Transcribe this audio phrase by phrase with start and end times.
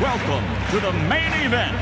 [0.00, 1.76] welcome to the main event.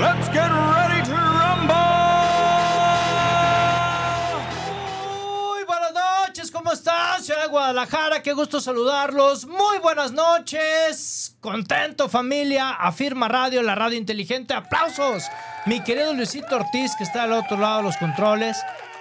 [0.00, 1.76] Let's get ready to rumble!
[5.14, 7.22] Muy buenas noches, ¿cómo están?
[7.22, 9.46] Ciudad de Guadalajara, qué gusto saludarlos.
[9.46, 11.36] Muy buenas noches.
[11.40, 14.54] Contento familia, afirma radio, la radio inteligente.
[14.54, 15.22] Aplausos.
[15.66, 18.56] Mi querido Luisito Ortiz, que está al otro lado de los controles.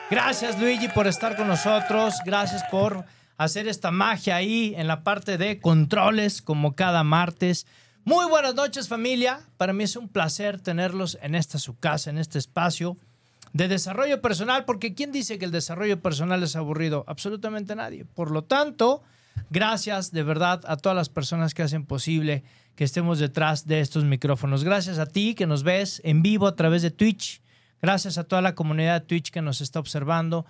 [0.09, 2.15] Gracias Luigi por estar con nosotros.
[2.25, 3.05] Gracias por
[3.37, 7.67] hacer esta magia ahí en la parte de controles como cada martes.
[8.03, 9.41] Muy buenas noches familia.
[9.57, 12.97] Para mí es un placer tenerlos en esta su casa, en este espacio
[13.53, 17.03] de desarrollo personal, porque ¿quién dice que el desarrollo personal es aburrido?
[17.05, 18.05] Absolutamente nadie.
[18.05, 19.03] Por lo tanto,
[19.49, 22.43] gracias de verdad a todas las personas que hacen posible
[22.75, 24.63] que estemos detrás de estos micrófonos.
[24.63, 27.41] Gracias a ti que nos ves en vivo a través de Twitch.
[27.81, 30.45] Gracias a toda la comunidad de Twitch que nos está observando.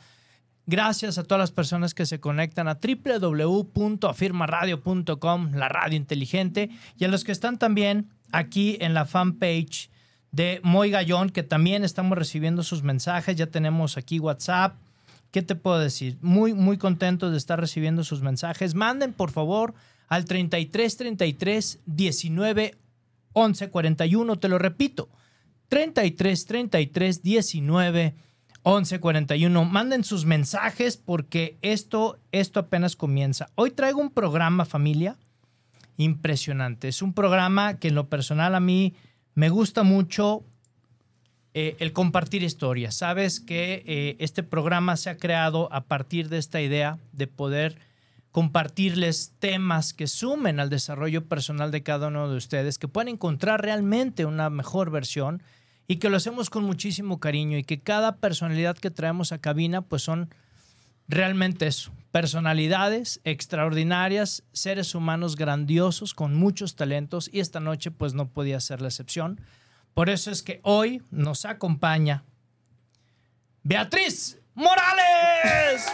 [0.68, 7.08] Gracias a todas las personas que se conectan a www.afirmaradio.com, la radio inteligente, y a
[7.08, 9.92] los que están también aquí en la fanpage
[10.32, 13.36] de Moy Gallón, que también estamos recibiendo sus mensajes.
[13.36, 14.78] Ya tenemos aquí WhatsApp.
[15.32, 16.18] ¿Qué te puedo decir?
[16.22, 18.76] Muy, muy contentos de estar recibiendo sus mensajes.
[18.76, 19.74] Manden, por favor,
[20.08, 22.78] al 33 33 19
[23.34, 24.36] 11 41.
[24.38, 25.10] Te lo repito.
[25.70, 28.16] 33 33 19
[28.64, 29.66] 11 41.
[29.66, 33.50] Manden sus mensajes porque esto, esto apenas comienza.
[33.56, 35.18] Hoy traigo un programa, familia,
[35.98, 36.88] impresionante.
[36.88, 38.96] Es un programa que en lo personal a mí
[39.36, 40.44] me gusta mucho
[41.58, 42.96] eh, el compartir historias.
[42.96, 47.78] Sabes que eh, este programa se ha creado a partir de esta idea de poder
[48.34, 53.62] compartirles temas que sumen al desarrollo personal de cada uno de ustedes, que puedan encontrar
[53.62, 55.42] realmente una mejor versión
[55.88, 59.82] y que lo hacemos con muchísimo cariño y que cada personalidad que traemos a cabina
[59.82, 60.28] pues son
[61.08, 68.28] realmente eso, personalidades extraordinarias, seres humanos grandiosos con muchos talentos y esta noche pues no
[68.28, 69.40] podía ser la excepción.
[69.96, 72.26] Por eso es que hoy nos acompaña
[73.64, 75.86] Beatriz Morales.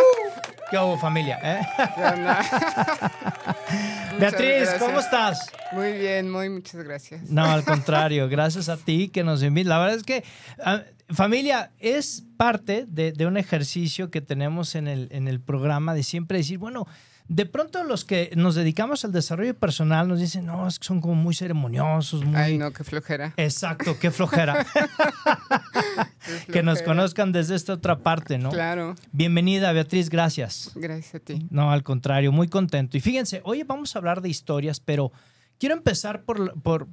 [0.70, 1.38] ¿Qué hubo familia?
[1.42, 1.60] eh?
[4.18, 4.70] Beatriz.
[4.78, 5.50] ¿cómo estás?
[5.72, 7.28] Muy bien, muy muchas gracias.
[7.28, 9.68] No, al contrario, gracias a ti que nos invitas.
[9.68, 10.24] La verdad es que,
[10.64, 15.92] ah, familia, es parte de, de un ejercicio que tenemos en el, en el programa
[15.92, 16.86] de siempre decir, bueno,
[17.28, 21.00] de pronto los que nos dedicamos al desarrollo personal nos dicen, no, es que son
[21.00, 22.36] como muy ceremoniosos, muy...
[22.36, 23.32] Ay, no, qué flojera.
[23.36, 24.66] Exacto, qué flojera.
[26.46, 28.50] Qué que nos conozcan desde esta otra parte, ¿no?
[28.50, 30.70] Claro, Bienvenida, Beatriz, gracias.
[30.74, 31.46] gracias a ti.
[31.50, 32.96] No, al contrario, muy contento.
[32.96, 35.12] Y fíjense, hoy vamos a hablar de historias, pero
[35.58, 36.88] quiero empezar por, por,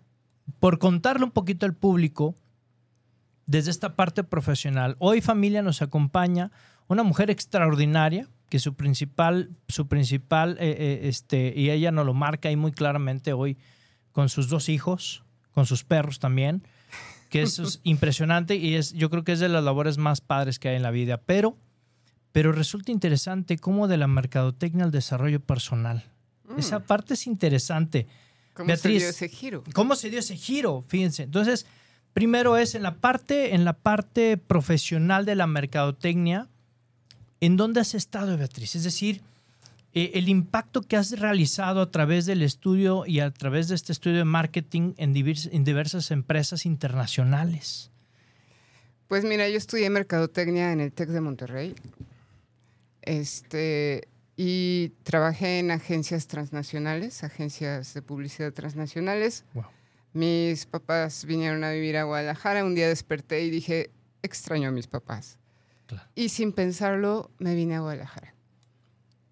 [0.60, 2.36] por contarle un poquito al público
[3.46, 4.96] desde esta parte profesional.
[5.00, 6.52] Hoy familia nos acompaña
[6.88, 12.14] una mujer extraordinaria que su principal, su principal, eh, eh, este, y ella nos lo
[12.14, 13.58] marca ahí muy claramente hoy
[14.12, 16.64] con sus dos hijos, con sus perros también,
[17.30, 20.60] que eso es impresionante y es, yo creo que es de las labores más padres
[20.60, 21.22] que hay en la vida.
[21.22, 21.58] Pero,
[22.32, 26.12] pero resulta interesante cómo de la mercadotecnia al desarrollo personal.
[26.58, 28.08] Esa parte es interesante.
[28.54, 28.94] ¿Cómo Beatriz.
[28.94, 29.64] se dio ese giro?
[29.74, 30.84] ¿Cómo se dio ese giro?
[30.88, 31.24] Fíjense.
[31.24, 31.68] Entonces,
[32.14, 36.50] primero es en la parte, en la parte profesional de la mercadotecnia,
[37.42, 38.76] ¿en dónde has estado, Beatriz?
[38.76, 39.22] Es decir,
[39.94, 43.92] eh, el impacto que has realizado a través del estudio y a través de este
[43.92, 47.90] estudio de marketing en, divers- en diversas empresas internacionales.
[49.08, 51.76] Pues mira, yo estudié mercadotecnia en el TEC de Monterrey.
[53.02, 54.08] Este,
[54.38, 59.46] y trabajé en agencias transnacionales, agencias de publicidad transnacionales.
[59.56, 59.66] Wow.
[60.14, 62.64] Mis papás vinieron a vivir a Guadalajara.
[62.64, 63.90] Un día desperté y dije,
[64.22, 65.39] extraño a mis papás.
[66.16, 68.34] Y sin pensarlo, me vine a Guadalajara.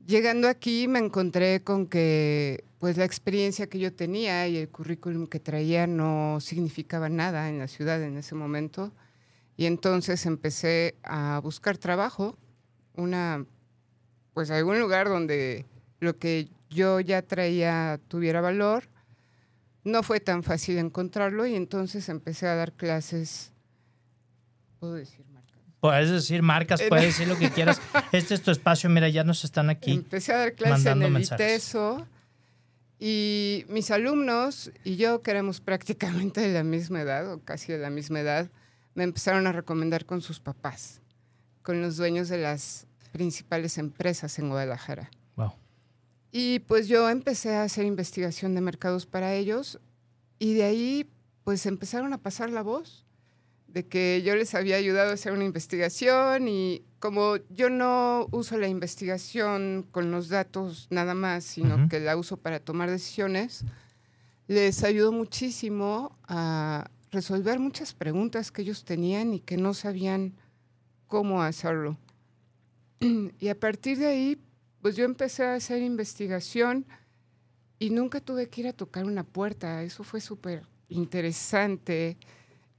[0.05, 5.27] Llegando aquí me encontré con que pues la experiencia que yo tenía y el currículum
[5.27, 8.93] que traía no significaba nada en la ciudad en ese momento.
[9.57, 12.37] Y entonces empecé a buscar trabajo,
[12.95, 13.45] una
[14.33, 15.65] pues algún lugar donde
[15.99, 18.87] lo que yo ya traía tuviera valor.
[19.83, 23.51] No fue tan fácil encontrarlo y entonces empecé a dar clases,
[24.79, 25.25] puedo decir
[25.79, 27.79] Puedes decir marcas, puedes decir lo que quieras.
[28.11, 29.93] Este es tu espacio, mira, ya nos están aquí.
[29.93, 31.21] Empecé a dar clases en el.
[31.21, 32.07] ITESO
[32.99, 37.77] y mis alumnos y yo, que éramos prácticamente de la misma edad o casi de
[37.77, 38.49] la misma edad,
[38.95, 41.01] me empezaron a recomendar con sus papás,
[41.61, 45.11] con los dueños de las principales empresas en Guadalajara.
[45.35, 45.53] Wow.
[46.31, 49.79] Y pues yo empecé a hacer investigación de mercados para ellos
[50.39, 51.09] y de ahí
[51.43, 53.06] pues empezaron a pasar la voz
[53.67, 58.57] de que yo les había ayudado a hacer una investigación y como yo no uso
[58.57, 63.65] la investigación con los datos nada más, sino que la uso para tomar decisiones,
[64.47, 70.33] les ayudó muchísimo a resolver muchas preguntas que ellos tenían y que no sabían
[71.07, 71.97] cómo hacerlo.
[73.39, 74.41] Y a partir de ahí,
[74.81, 76.85] pues yo empecé a hacer investigación
[77.77, 79.83] y nunca tuve que ir a tocar una puerta.
[79.83, 82.17] Eso fue súper interesante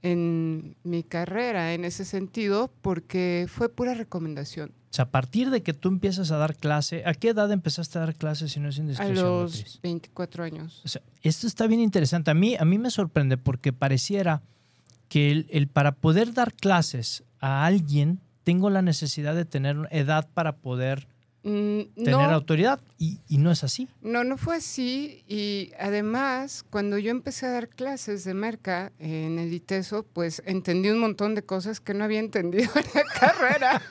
[0.01, 4.71] en mi carrera en ese sentido porque fue pura recomendación.
[4.91, 7.97] O sea, a partir de que tú empiezas a dar clase, ¿a qué edad empezaste
[7.99, 9.15] a dar clases si no es A indiscreción?
[9.25, 9.79] los Beatriz?
[9.83, 10.81] 24 años.
[10.83, 12.31] O sea, esto está bien interesante.
[12.31, 14.41] A mí, a mí me sorprende porque pareciera
[15.07, 20.27] que el, el para poder dar clases a alguien, tengo la necesidad de tener edad
[20.33, 21.07] para poder
[21.41, 22.81] Mm, tener no, autoridad.
[22.97, 23.87] Y, y no es así.
[24.01, 25.23] no, no fue así.
[25.27, 30.89] Y además, cuando yo empecé a dar clases de merca en el ITESO, pues entendí
[30.89, 33.81] un montón de cosas que no había entendido en la carrera.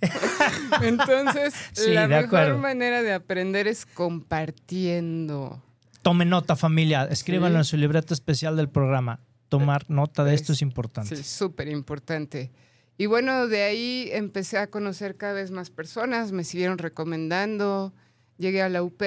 [0.82, 2.58] Entonces, Sí, la mejor acuerdo.
[2.58, 5.62] manera de aprender es compartiendo.
[6.02, 7.04] Tome nota, familia.
[7.10, 7.60] Escríbanlo Sí.
[7.60, 9.20] en su libreta especial del programa.
[9.48, 11.16] Tomar nota de esto es importante.
[11.16, 12.50] Sí, súper importante.
[12.96, 17.92] Y bueno, de ahí empecé a conocer cada vez más personas, me siguieron recomendando,
[18.38, 19.02] llegué a la UP,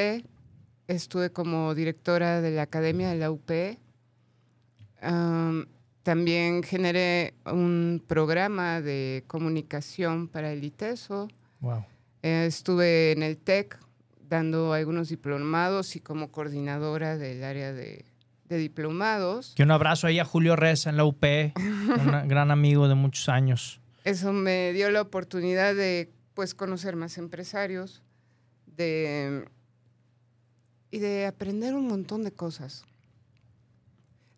[0.87, 3.49] estuve como directora de la academia de la UP.
[5.01, 5.67] Am,
[6.03, 11.29] también generé un programa de comunicación para el ITESO.
[11.61, 11.85] Wow.
[12.23, 13.79] Eh, estuve en el TEC
[14.27, 18.05] dando algunos diplomados y como coordinadora del área de,
[18.49, 19.53] de diplomados.
[19.55, 21.23] Que un abrazo ahí a Julio Reza en la UP,
[21.55, 23.79] un gran amigo de muchos años.
[24.03, 28.03] Eso me dio la oportunidad de pues conocer más empresarios,
[28.65, 29.45] de
[30.91, 32.85] y de aprender un montón de cosas.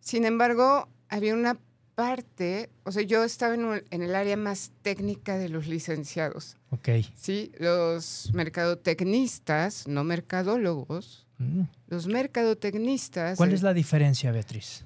[0.00, 1.56] Sin embargo, había una
[1.94, 6.56] parte, o sea, yo estaba en, un- en el área más técnica de los licenciados,
[6.70, 6.88] Ok.
[7.14, 7.52] ¿sí?
[7.58, 11.62] Los mercadotecnistas, no mercadólogos, Mm.
[11.88, 14.84] los mercadotecnistas, ¿Cuál eh, es la diferencia, Beatriz?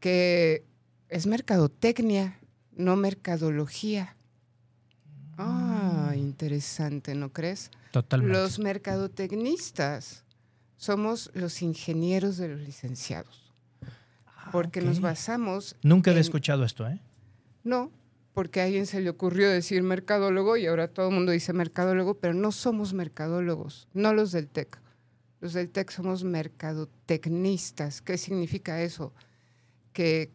[0.00, 0.64] que
[1.10, 2.38] es mercadotecnia,
[2.76, 4.16] no mercadología.
[5.38, 7.70] Ah, interesante, ¿no crees?
[7.90, 8.38] Totalmente.
[8.38, 10.24] Los mercadotecnistas
[10.78, 13.52] somos los ingenieros de los licenciados,
[14.52, 16.98] porque nos basamos Nunca en- escuchado esto, ¿eh?
[17.64, 17.90] no,
[18.32, 22.14] porque a alguien se le ocurrió decir mercadólogo y ahora todo el mundo dice mercadólogo,
[22.14, 24.78] pero no somos mercadólogos, no los del TEC.
[25.46, 28.02] Los del TEC somos mercadotecnistas.
[28.02, 29.12] ¿Qué significa eso?
[29.92, 30.32] Que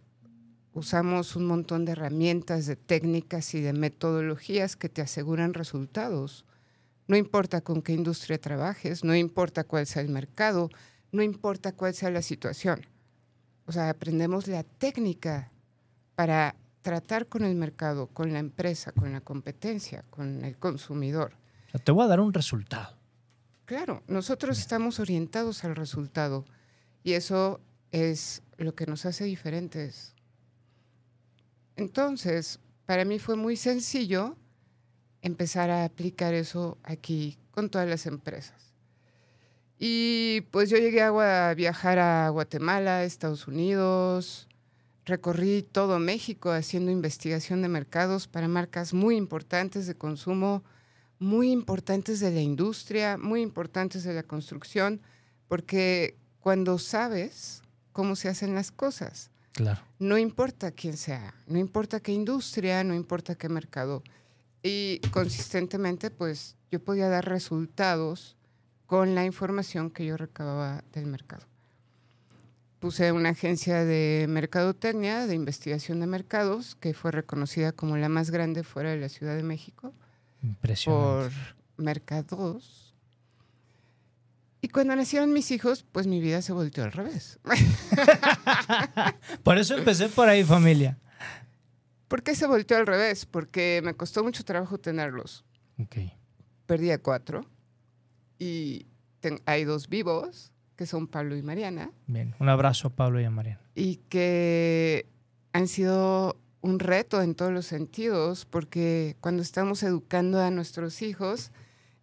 [0.74, 6.46] usamos un montón de herramientas, de técnicas y de metodologías que te aseguran resultados.
[7.08, 10.70] No importa con qué industria trabajes, no importa cuál sea el mercado,
[11.12, 12.86] no importa cuál sea la situación.
[13.66, 15.52] O sea, aprendemos la técnica
[16.16, 21.34] para tratar con el mercado, con la empresa, con la competencia, con el consumidor.
[21.84, 23.01] Te voy a dar un resultado.
[23.72, 26.44] Claro, nosotros estamos orientados al resultado
[27.06, 27.62] y eso
[27.94, 30.14] es lo que nos hace diferentes.
[31.78, 34.36] Entonces, para mí fue muy sencillo
[35.22, 38.74] empezar a aplicar eso aquí con todas las empresas.
[39.80, 44.50] Y pues yo llegué a viajar a Guatemala, Estados Unidos,
[45.06, 50.62] recorrí todo México haciendo investigación de mercados para marcas muy importantes de consumo,
[51.22, 55.00] muy importantes de la industria, muy importantes de la construcción,
[55.48, 57.62] porque cuando sabes
[57.92, 59.82] cómo se hacen las cosas, Claro.
[60.00, 64.02] no importa quién sea, no importa qué industria, no importa qué mercado.
[64.64, 68.36] Y consistentemente, pues yo podía dar resultados
[68.88, 71.46] con la información que yo recababa del mercado.
[72.80, 78.32] Puse una agencia de mercadotecnia, de investigación de mercados, que fue reconocida como la más
[78.32, 79.94] grande fuera de la Ciudad de México.
[80.86, 81.32] Por
[81.78, 82.88] Mercados.
[84.64, 87.40] Y cuando nacieron mis hijos, pues mi vida se volteó al revés.
[89.44, 90.98] Por eso empecé por ahí, familia.
[92.08, 93.26] ¿Por qué se volteó al revés?
[93.26, 95.46] Porque me costó mucho trabajo tenerlos.
[95.80, 95.96] Ok.
[96.66, 97.46] Perdí a cuatro
[98.38, 98.86] y
[99.20, 102.36] ten- hay dos vivos, que son Pablo y Mariana, Bien.
[102.40, 103.62] Un abrazo a Pablo y a Mariana.
[103.76, 105.08] y que
[105.54, 111.52] han sido un reto en todos los sentidos, porque cuando estamos educando a nuestros hijos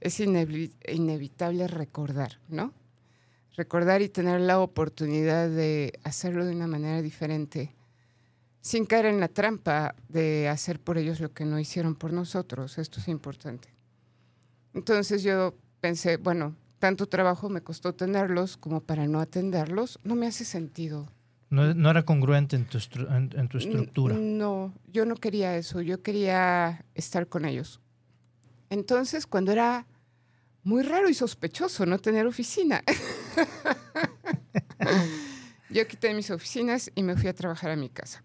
[0.01, 2.73] es inevi- inevitable recordar, ¿no?
[3.57, 7.75] Recordar y tener la oportunidad de hacerlo de una manera diferente,
[8.61, 12.79] sin caer en la trampa de hacer por ellos lo que no hicieron por nosotros.
[12.79, 13.69] Esto es importante.
[14.75, 20.27] Entonces yo pensé, bueno, tanto trabajo me costó tenerlos como para no atenderlos, no me
[20.27, 21.09] hace sentido.
[21.51, 22.79] No, no era congruente en tu,
[23.11, 24.15] en- en tu estructura.
[24.19, 27.81] No, yo no quería eso, yo quería estar con ellos.
[28.71, 29.87] Entonces, cuando era
[30.63, 32.83] muy raro y sospechoso no tener oficina,
[35.71, 38.23] yo quité mis oficinas y me fui a trabajar a mi casa.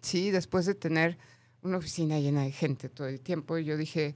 [0.00, 1.18] Sí, después de tener
[1.62, 4.14] una oficina llena de gente todo el tiempo, yo dije,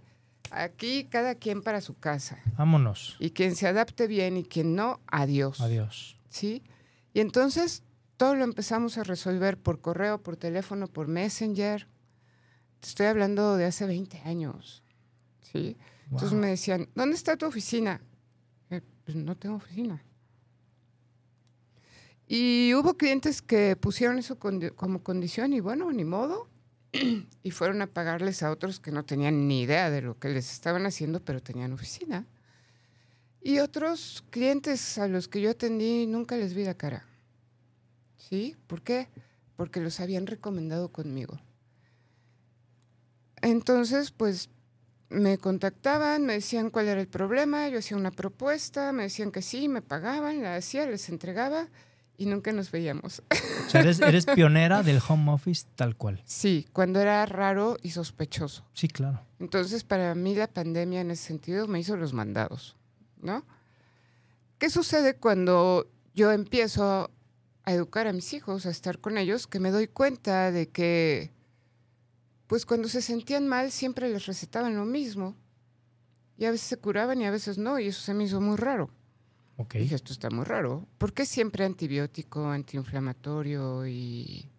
[0.51, 2.39] aquí cada quien para su casa.
[2.57, 3.17] Vámonos.
[3.19, 5.61] Y quien se adapte bien y quien no, adiós.
[5.61, 6.17] Adiós.
[6.29, 6.63] ¿sí?
[7.15, 7.83] Y entonces
[8.19, 11.89] todo lo empezamos a resolver por correo, por teléfono, por Messenger.
[12.81, 14.83] Te estoy hablando de hace 20 años,
[15.41, 15.79] ¿sí?
[16.11, 18.01] Entonces me decían, ¿dónde está tu oficina?
[18.71, 20.03] Eh, pues no tengo oficina.
[22.27, 26.49] Y hubo clientes que pusieron eso condi- como condición y bueno, ni modo.
[27.43, 30.53] y fueron a pagarles a otros que no tenían ni idea de lo que les
[30.53, 32.27] estaban haciendo, pero tenían oficina.
[33.41, 37.07] Y otros clientes a los que yo atendí nunca les vi la cara.
[38.19, 38.57] ¿Sí?
[38.67, 39.09] ¿Por qué?
[39.57, 41.41] Porque los habían recomendado conmigo.
[43.41, 44.51] Entonces, pues
[45.09, 49.43] me contactaban, me decían cuál era el problema, yo hacía una propuesta, me decían que
[49.43, 51.69] sí, me pagaban, la hacía, les entregaba
[52.17, 53.23] y nunca nos veíamos.
[53.67, 56.21] O sea, eres, eres pionera del home office tal cual.
[56.25, 58.67] Sí, cuando era raro y sospechoso.
[58.73, 59.23] Sí, claro.
[59.39, 62.77] Entonces, para mí la pandemia en ese sentido me hizo los mandados,
[63.23, 63.47] ¿no?
[64.59, 67.11] ¿Qué sucede cuando yo empiezo
[67.69, 71.33] a educar a mis hijos, a estar con ellos, que me doy cuenta de que,
[72.47, 75.37] pues cuando se sentían mal, siempre les recetaban lo mismo.
[76.39, 78.57] Y a veces se curaban y a veces no, y eso se me hizo muy
[78.57, 78.89] raro.
[79.59, 79.75] Ok.
[79.75, 80.89] Dije, esto está muy raro.
[80.97, 84.51] ¿Por qué siempre antibiótico, antiinflamatorio y,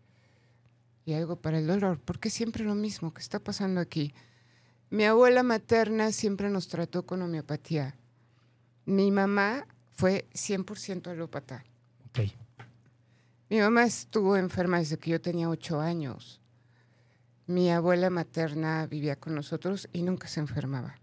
[1.03, 1.99] y algo para el dolor?
[1.99, 3.11] ¿Por qué siempre lo mismo?
[3.11, 4.13] ¿Qué está pasando aquí?
[4.91, 7.95] Mi abuela materna siempre nos trató con homeopatía.
[8.85, 11.63] Mi mamá fue 100% alópata.
[12.09, 12.38] Ok.
[13.49, 16.39] Mi mamá estuvo enferma desde que yo tenía ocho años.
[17.47, 20.95] Mi abuela materna vivía con nosotros y nunca se enfermaba.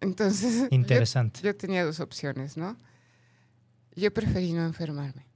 [0.00, 1.40] Entonces, yo- Interesante.
[1.42, 2.76] yo tenía dos opciones, ¿no?
[3.94, 5.26] Yo preferí no enfermarme.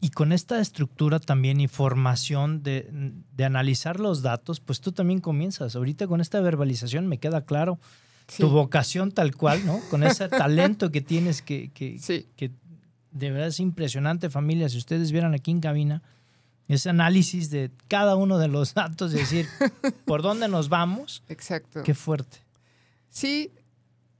[0.00, 2.90] Y con esta estructura también y formación de,
[3.36, 5.76] de analizar los datos, pues tú también comienzas.
[5.76, 7.78] Ahorita con esta verbalización me queda claro
[8.28, 9.80] Sí, tu vocación tal cual, ¿no?
[9.90, 12.50] Con ese talento que tienes que, que, sí, que
[13.12, 14.68] de verdad es impresionante, familia.
[14.68, 16.02] Si ustedes vieran aquí en cabina,
[16.68, 19.46] ese análisis de cada uno de los datos, es decir,
[20.06, 21.82] por dónde nos vamos, exacto.
[21.82, 22.38] qué fuerte.
[23.08, 23.52] Sí,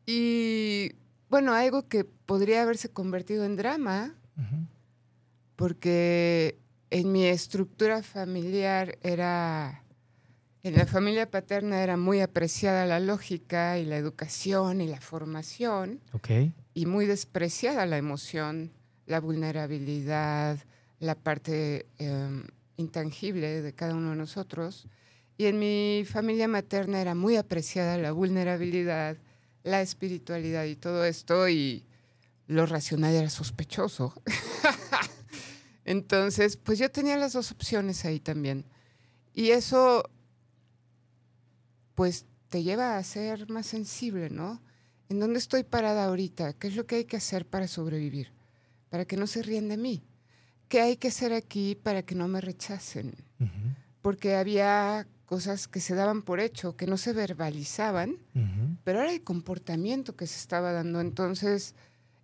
[0.07, 0.93] y
[1.31, 4.15] bueno, algo que podría haberse convertido en drama,
[5.57, 6.59] porque
[6.91, 9.85] en mi estructura familiar era,
[10.63, 16.01] en la familia paterna era muy apreciada la lógica y la educación y la formación,
[16.75, 18.73] y muy despreciada la emoción,
[19.13, 20.59] la vulnerabilidad,
[20.99, 22.43] la parte eh,
[22.79, 24.89] intangible de cada uno de nosotros.
[25.37, 29.19] Y en mi familia materna era muy apreciada la vulnerabilidad,
[29.65, 31.85] la espiritualidad y todo esto, y
[32.47, 34.15] lo racional era sospechoso.
[35.85, 38.65] Entonces, pues yo tenía las dos opciones ahí también.
[39.35, 40.05] Y eso,
[41.95, 44.63] pues, te lleva a ser más sensible, ¿no?
[45.11, 46.55] ¿En dónde estoy parada ahorita?
[46.55, 48.33] ¿Qué es lo que hay que hacer para sobrevivir?
[48.93, 50.05] Para que no se ríen de mí.
[50.69, 53.15] ¿Qué hay que hacer aquí para que no me rechacen?
[54.03, 58.19] Porque había cosas que se daban por hecho, que no se verbalizaban,
[58.85, 61.01] pero era el comportamiento que se estaba dando.
[61.01, 61.75] Entonces,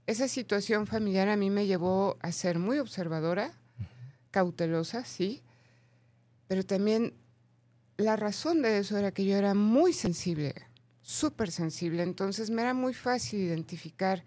[0.07, 3.51] esa situación familiar a mí me llevó a ser muy observadora,
[4.31, 5.43] cautelosa, sí,
[6.49, 7.15] pero también
[7.97, 10.55] la razón de eso era que yo era muy sensible,
[11.01, 14.23] súper sensible, entonces me era muy fácil identificar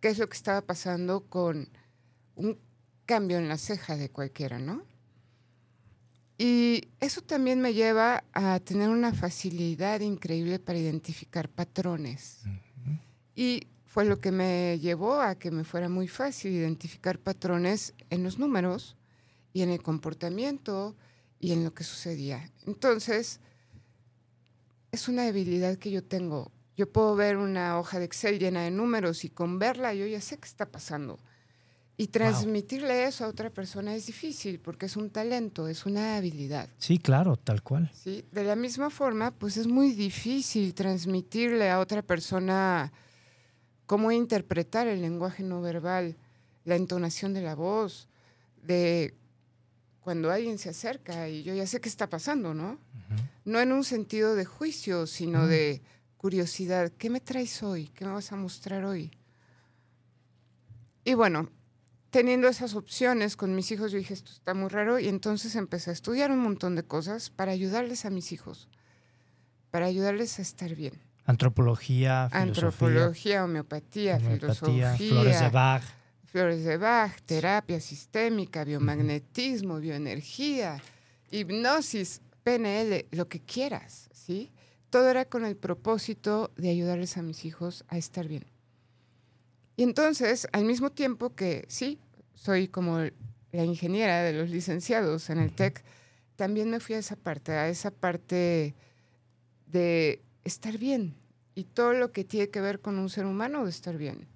[0.00, 1.68] qué es lo que estaba pasando con
[2.36, 2.58] un
[3.06, 4.84] cambio en la ceja de cualquiera, ¿no?
[6.36, 12.40] Y eso también me lleva a tener una facilidad increíble para identificar patrones.
[13.36, 18.24] Y fue lo que me llevó a que me fuera muy fácil identificar patrones en
[18.24, 18.96] los números
[19.52, 20.96] y en el comportamiento
[21.38, 22.50] y en lo que sucedía.
[22.66, 23.38] Entonces,
[24.90, 26.50] es una debilidad que yo tengo.
[26.76, 30.20] Yo puedo ver una hoja de Excel llena de números y con verla yo ya
[30.20, 31.20] sé qué está pasando.
[31.96, 36.68] Y transmitirle eso a otra persona es difícil porque es un talento, es una habilidad.
[36.76, 37.90] Sí, claro, tal cual.
[37.94, 38.24] ¿sí?
[38.32, 42.92] De la misma forma, pues es muy difícil transmitirle a otra persona
[43.86, 46.16] cómo interpretar el lenguaje no verbal,
[46.64, 48.08] la entonación de la voz,
[48.62, 49.14] de
[50.00, 52.78] cuando alguien se acerca y yo ya sé qué está pasando, ¿no?
[53.44, 55.82] No en un sentido de juicio, sino de
[56.16, 56.90] curiosidad.
[56.98, 57.88] ¿Qué me traes hoy?
[57.88, 59.12] ¿Qué me vas a mostrar hoy?
[61.04, 61.50] Y bueno,
[62.14, 65.90] teniendo esas opciones con mis hijos, yo dije, esto está muy raro, y entonces empecé
[65.90, 68.68] a estudiar un montón de cosas para ayudarles a mis hijos,
[69.72, 71.02] para ayudarles a estar bien.
[71.24, 75.82] Antropología, filosofía, Antropología, homeopatía, homeopatía, filosofía, flores de Bach.
[76.22, 80.80] flores de Bach, terapia sistémica, biomagnetismo, bioenergía,
[81.32, 84.52] hipnosis, PNL, lo que quieras, ¿sí?
[84.88, 88.46] Todo era con el propósito de ayudarles a mis hijos a estar bien.
[89.76, 91.98] Y entonces, al mismo tiempo que sí,
[92.34, 95.82] soy como la ingeniera de los licenciados en el TEC,
[96.36, 98.74] también me fui a esa parte, a esa parte
[99.66, 101.14] de estar bien
[101.54, 104.26] y todo lo que tiene que ver con un ser humano de estar bien.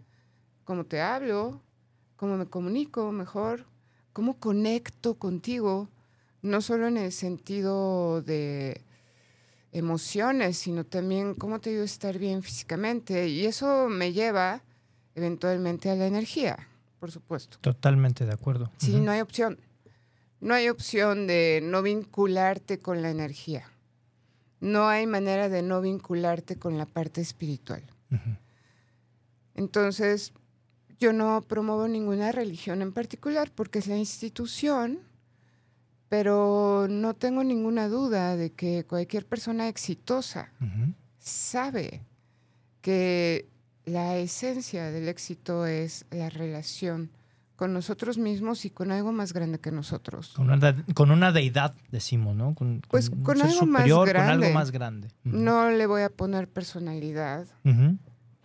[0.65, 1.61] Cómo te hablo,
[2.17, 3.67] cómo me comunico mejor,
[4.13, 5.89] cómo conecto contigo,
[6.43, 8.83] no solo en el sentido de
[9.73, 13.29] emociones, sino también cómo te ayudo a estar bien físicamente.
[13.29, 14.63] Y eso me lleva
[15.15, 17.59] eventualmente a la energía, por supuesto.
[17.61, 18.71] Totalmente de acuerdo.
[18.79, 19.59] Sí, no hay opción.
[20.41, 23.65] No hay opción de no vincularte con la energía.
[24.61, 27.83] No hay manera de no vincularte con la parte espiritual.
[29.55, 30.33] Entonces,
[30.99, 35.01] yo no promuevo ninguna religión en particular porque es la institución,
[36.09, 40.53] pero no tengo ninguna duda de que cualquier persona exitosa
[41.19, 42.03] sabe
[42.81, 43.49] que
[43.89, 47.11] la esencia del éxito es la relación
[47.57, 50.33] con nosotros mismos y con algo más grande que nosotros.
[50.37, 52.55] Con, una, con una deidad, decimos, ¿no?
[52.55, 54.47] Con, Pues con ser algo más superior, con grande.
[54.47, 55.09] algo más grande.
[55.25, 55.37] Ujú.
[55.37, 57.99] No le voy a poner personalidad Ujú.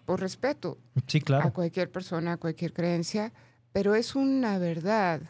[0.06, 1.54] por respeto Sí, a claro.
[1.54, 3.32] cualquier persona, a cualquier creencia,
[3.72, 5.22] pero es una verdad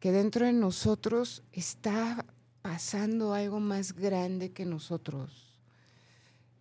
[0.00, 2.24] que dentro de nosotros está
[2.62, 5.58] pasando algo más grande que nosotros.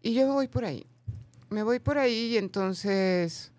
[0.01, 0.85] Y yo me voy por ahí.
[1.53, 3.51] Me voy por ahí y entonces,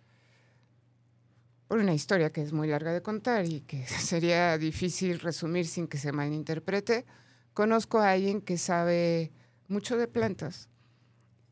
[1.68, 5.87] por una historia que es muy larga de contar y que sería difícil resumir sin
[5.87, 7.04] que se malinterprete,
[7.52, 9.30] conozco a alguien que sabe
[9.68, 10.68] mucho de plantas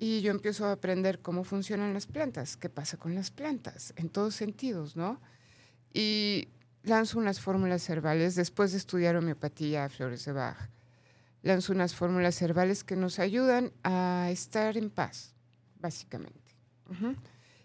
[0.01, 4.09] y yo empiezo a aprender cómo funcionan las plantas, qué pasa con las plantas, en
[4.09, 5.21] todos sentidos, ¿no?
[5.95, 6.49] Y
[6.83, 10.59] lanzo unas fórmulas herbales, después de estudiar homeopatía, flores de Bach,
[11.43, 15.37] lanzo unas fórmulas herbales que nos ayudan a estar en paz,
[15.83, 16.39] básicamente.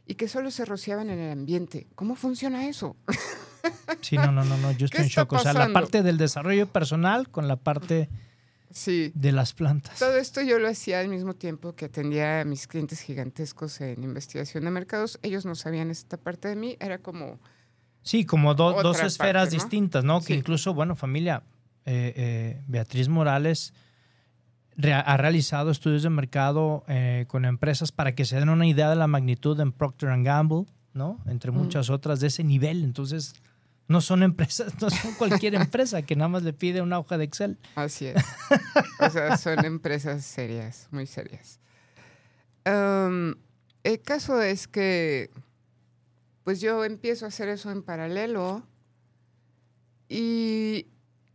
[0.06, 1.88] Y que solo se rociaban en el ambiente.
[1.96, 2.96] ¿Cómo funciona eso?
[4.02, 4.72] Sí, no, no, no, no.
[4.72, 5.34] Yo ¿Qué estoy en shock.
[5.34, 8.08] O sea, la parte del desarrollo personal con la parte
[8.72, 9.12] Sí.
[9.14, 10.00] de las plantas.
[10.00, 14.04] Todo esto yo lo hacía al mismo tiempo que atendía a mis clientes gigantescos en
[14.04, 15.20] investigación de mercados.
[15.22, 16.78] Ellos no sabían esta parte de mí.
[16.80, 17.40] Era como,
[18.04, 19.64] Sí, como do- dos esferas parte, ¿no?
[19.64, 20.22] distintas, ¿no?
[20.22, 20.28] Sí.
[20.28, 21.44] Que incluso, bueno, familia,
[21.86, 23.74] eh, eh, Beatriz Morales
[24.94, 28.96] ha realizado estudios de mercado eh, con empresas para que se den una idea de
[28.96, 31.20] la magnitud en Procter Gamble, ¿no?
[31.26, 32.84] Entre muchas otras de ese nivel.
[32.84, 33.34] Entonces,
[33.88, 37.24] no son empresas, no son cualquier empresa que nada más le pide una hoja de
[37.24, 37.58] Excel.
[37.76, 38.24] Así es.
[39.00, 41.60] o sea, son empresas serias, muy serias.
[42.66, 43.36] Am,
[43.84, 45.32] el caso es que,
[46.44, 48.64] pues yo empiezo a hacer eso en paralelo
[50.10, 50.88] y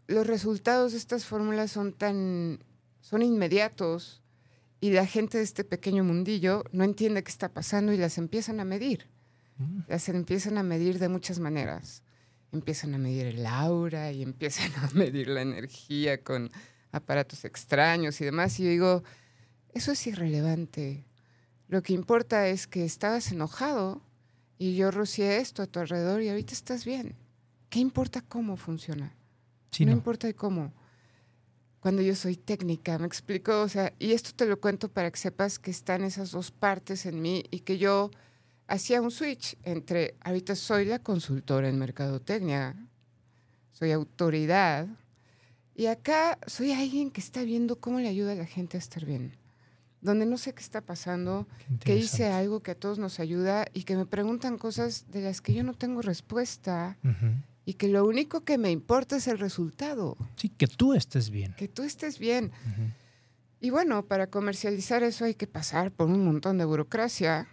[0.07, 2.62] los resultados de estas fórmulas son tan,
[3.03, 4.23] son inmediatos
[4.81, 8.61] y la gente de este pequeño mundillo no entiende qué está pasando y las empiezan
[8.61, 9.11] a medir.
[9.87, 12.03] Las empiezan a medir de muchas maneras.
[12.53, 16.51] Empiezan a medir el aura y empiezan a medir la energía con
[16.91, 18.59] aparatos extraños y demás.
[18.59, 19.03] Y yo digo,
[19.75, 21.05] eso es irrelevante.
[21.69, 24.03] Lo que importa es que estabas enojado
[24.59, 27.17] y yo rocié esto a tu alrededor y ahorita estás bien.
[27.69, 29.15] ¿Qué importa cómo funciona?
[29.71, 29.97] Sí, no, no.
[29.97, 30.73] importa el cómo.
[31.83, 35.18] Cuando yo soy técnica, me explico, o sea, y esto te lo cuento para que
[35.18, 38.12] sepas que están esas dos partes en mí y que yo
[38.68, 42.77] hacía un switch entre, ahorita soy la consultora en mercadotecnia,
[43.73, 44.87] soy autoridad,
[45.75, 49.05] y acá soy alguien que está viendo cómo le ayuda a la gente a estar
[49.05, 49.37] bien,
[50.01, 51.49] donde no sé qué está pasando,
[51.81, 55.23] Qué que hice algo que a todos nos ayuda y que me preguntan cosas de
[55.23, 57.42] las que yo no tengo respuesta Ujú.
[57.64, 61.55] Y que lo único que me importa es el resultado, Sí, que tú estés bien.
[61.55, 62.51] que tú estés bien.
[63.61, 67.46] Y bueno, para comercializar eso hay que pasar por un montón de burocracia.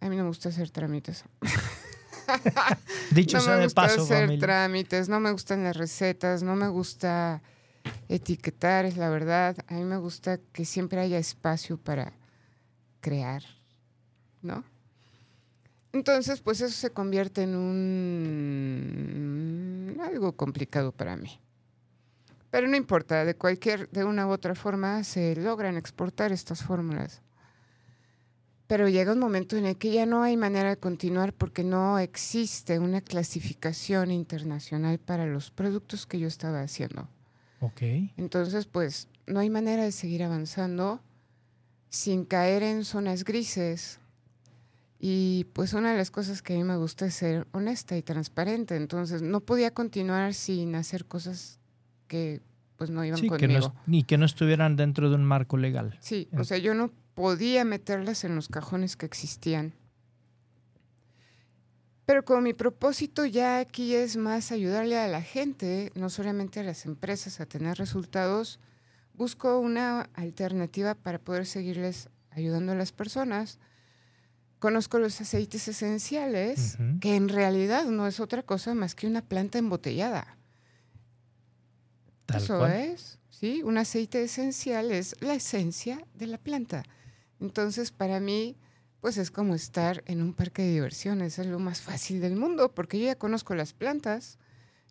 [0.00, 1.24] A mí no me gusta hacer trámites.
[3.12, 4.46] Dicho no sea me de gusta paso, hacer familia.
[4.46, 7.42] trámites, no me gustan las recetas, no me gusta
[8.08, 9.56] etiquetar, es la verdad.
[9.68, 12.12] A mí me gusta que siempre haya espacio para
[13.00, 13.42] crear,
[14.42, 14.64] ¿no?
[15.92, 19.10] Entonces, pues eso se convierte en un
[20.00, 21.40] algo complicado para mí.
[22.50, 27.22] Pero no importa, de cualquier, de una u otra forma se logran exportar estas fórmulas.
[28.66, 31.98] Pero llega un momento en el que ya no hay manera de continuar porque no
[31.98, 37.08] existe una clasificación internacional para los productos que yo estaba haciendo.
[37.60, 37.82] Ok.
[38.16, 41.00] Entonces, pues no hay manera de seguir avanzando
[41.88, 43.99] sin caer en zonas grises.
[45.02, 48.02] Y pues una de las cosas que a mí me gusta es ser honesta y
[48.02, 48.76] transparente.
[48.76, 51.58] Entonces, no podía continuar sin hacer cosas
[52.06, 52.42] que
[52.76, 53.60] pues no iban Sí, que conmigo.
[53.60, 55.96] no, es- ni que no estuvieran dentro de un marco legal.
[56.00, 59.72] Sí, o sea, yo no podía meterlas en los cajones que existían.
[62.06, 66.64] Pero como mi propósito ya aquí es más ayudarle a la gente, no solamente a
[66.64, 68.58] las empresas a tener resultados,
[69.14, 73.58] busco una alternativa para poder seguirles ayudando a las personas.
[74.60, 79.58] Conozco los aceites esenciales, que en realidad no es otra cosa más que una planta
[79.58, 80.36] embotellada.
[82.26, 82.72] Tal Eso cual.
[82.72, 83.62] es, ¿sí?
[83.64, 86.84] Un aceite esencial es la esencia de la planta.
[87.40, 88.58] Entonces, para mí,
[89.00, 92.74] pues es como estar en un parque de diversiones, es lo más fácil del mundo,
[92.74, 94.38] porque yo ya conozco las plantas,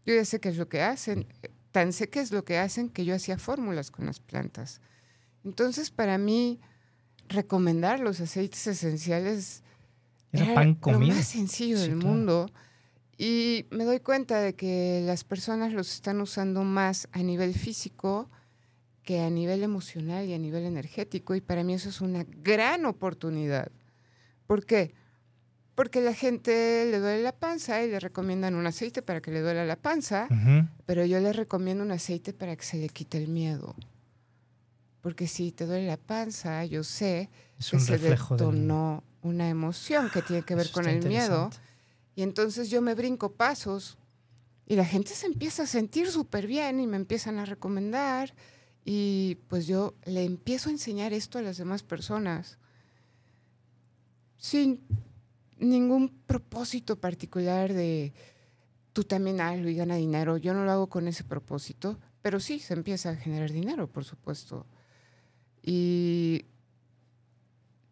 [0.04, 1.28] yo ya sé qué es lo que hacen,
[1.72, 4.82] tan sé qué es lo que hacen que yo hacía fórmulas con las plantas.
[5.44, 6.60] Entonces, para mí,
[7.30, 9.64] recomendar los aceites esenciales
[10.32, 12.08] Era pan lo más sencillo Sí, del claro.
[12.08, 12.52] mundo.
[13.18, 18.30] Y me doy cuenta de que las personas los están usando más a nivel físico
[19.04, 21.34] que a nivel emocional y a nivel energético.
[21.36, 23.72] Y para mí eso es una gran oportunidad.
[24.46, 24.94] ¿Por qué?
[25.76, 29.42] Porque la gente le duele la panza y le recomiendan un aceite para que le
[29.42, 30.28] duela la panza,
[30.86, 33.76] pero yo le recomiendo un aceite para que se le quite el miedo.
[35.02, 40.10] Porque si te duele la panza, yo sé Es que se del- detonó una emoción
[40.10, 41.50] que tiene que ver Eso con el miedo.
[42.16, 43.98] Y entonces yo me brinco pasos
[44.66, 48.34] y la gente se empieza a sentir súper bien y me empiezan a recomendar
[48.84, 52.58] y pues yo le empiezo a enseñar esto a las demás personas
[54.38, 54.82] sin
[55.58, 58.14] ningún propósito particular de
[58.94, 60.38] tú también hazlo y gana dinero.
[60.38, 64.06] Yo no lo hago con ese propósito, pero sí se empieza a generar dinero, por
[64.06, 64.66] supuesto.
[65.72, 66.46] Y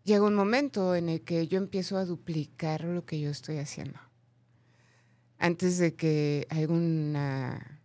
[0.03, 3.99] llega un momento en el que yo empiezo a duplicar lo que yo estoy haciendo.
[5.37, 7.79] Antes de que alguna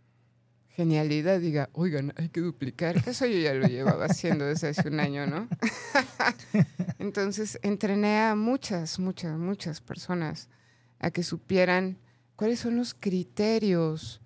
[0.69, 3.07] genialidad diga, oigan, hay que duplicar.
[3.07, 5.47] Eso yo ya lo llevaba haciendo desde hace un año, ¿no?
[6.97, 10.49] Entonces entrené a muchas, muchas, muchas personas
[10.97, 11.99] a que supieran
[12.35, 14.21] cuáles son los criterios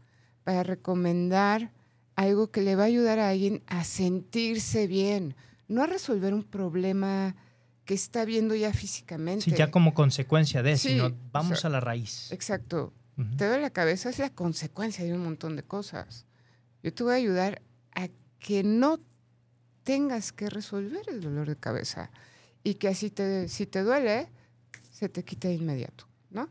[0.45, 1.73] para recomendar
[2.15, 5.35] algo que le va a ayudar a alguien a sentirse bien,
[5.67, 7.35] no a resolver un problema
[7.85, 9.45] que está viendo ya físicamente.
[9.45, 12.31] Sí, ya como consecuencia de, Sí, sino o vamos sea, a la raíz.
[12.31, 12.93] Exacto.
[13.17, 13.37] Ujú.
[13.37, 16.25] Te duele la cabeza es la consecuencia de un montón de cosas.
[16.83, 17.61] Yo te voy a ayudar
[17.95, 18.99] a que no
[19.83, 22.11] tengas que resolver el dolor de cabeza
[22.63, 24.27] y que así te, si te duele,
[24.91, 26.49] se te quite de inmediato, ¿no?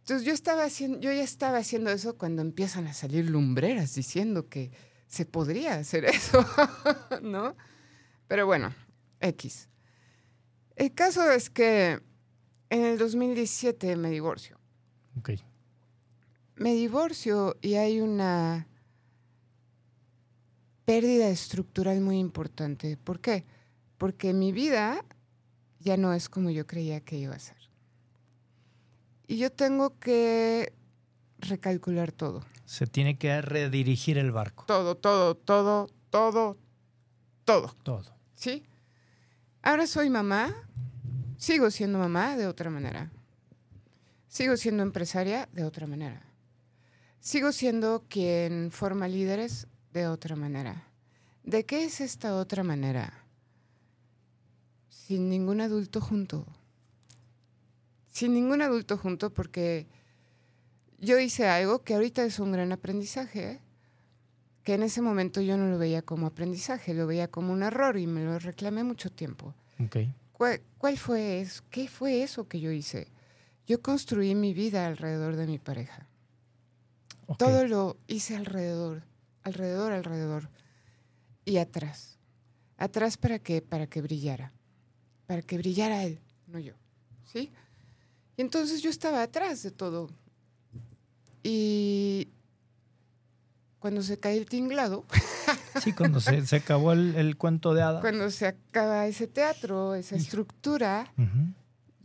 [0.00, 4.48] Entonces yo estaba haciendo, yo ya estaba haciendo eso cuando empiezan a salir lumbreras diciendo
[4.48, 4.72] que
[5.06, 6.44] se podría hacer eso,
[7.22, 7.56] ¿no?
[8.32, 8.74] Pero bueno,
[9.20, 9.68] X.
[10.74, 12.00] El caso es que
[12.70, 14.58] en el 2017 me divorcio
[15.18, 15.32] Ok.
[16.56, 18.66] me divorcio y hay una
[20.86, 22.96] pérdida estructural muy importante.
[22.96, 23.44] ¿Por qué?
[23.98, 25.04] Porque mi vida
[25.80, 27.58] ya no es como yo creía que iba a ser.
[29.26, 30.72] Y yo tengo que
[31.38, 32.46] recalcular todo.
[32.64, 34.64] Se tiene que redirigir el barco.
[34.66, 36.56] Todo, todo, todo, todo,
[37.44, 37.76] todo.
[37.82, 38.21] Todo.
[38.42, 38.64] ¿Sí?
[39.62, 40.52] Ahora soy mamá,
[41.38, 43.12] sigo siendo mamá de otra manera.
[44.26, 46.24] Sigo siendo empresaria de otra manera.
[47.20, 50.88] Sigo siendo quien forma líderes de otra manera.
[51.44, 53.12] ¿De qué es esta otra manera?
[54.88, 56.44] Sin ningún adulto junto.
[58.08, 59.86] Sin ningún adulto junto porque
[60.98, 63.60] yo hice algo que ahorita es un gran aprendizaje,
[64.62, 67.98] que en ese momento yo no lo veía como aprendizaje, lo veía como un error
[67.98, 69.54] y me lo reclamé mucho tiempo.
[69.84, 69.96] Ok.
[70.32, 71.62] ¿Cuál, cuál fue eso?
[71.70, 73.08] ¿Qué fue eso que yo hice?
[73.66, 76.08] Yo construí mi vida alrededor de mi pareja.
[77.38, 79.04] Todo lo hice alrededor,
[79.42, 80.50] alrededor, alrededor.
[81.44, 82.18] Y atrás.
[82.76, 83.62] Atrás para qué?
[83.62, 84.52] Para que brillara.
[85.26, 86.74] Para que brillara él, no yo.
[87.24, 87.50] ¿Sí?
[88.36, 90.10] Y entonces yo estaba atrás de todo.
[91.42, 92.28] Y
[93.82, 95.04] cuando se cae el tinglado,
[95.82, 98.00] Sí, cuando se, se acabó el, el cuento de hadas.
[98.00, 100.22] cuando se acaba ese teatro, esa Hijo.
[100.22, 101.52] estructura, Ujú.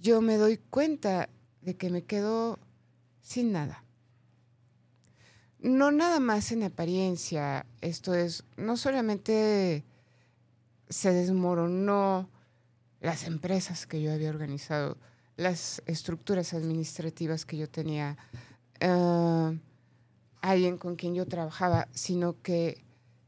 [0.02, 1.30] yo me doy cuenta
[1.62, 2.58] de que me quedo
[3.22, 3.84] sin nada.
[5.60, 9.84] No nada más en apariencia, esto es, no solamente
[10.90, 12.30] se desmoronó
[13.02, 14.98] las empresas que yo había organizado,
[15.36, 18.18] las estructuras administrativas que yo tenía,
[18.80, 19.60] eh,
[20.42, 22.84] alguien con quien yo trabajaba, sino que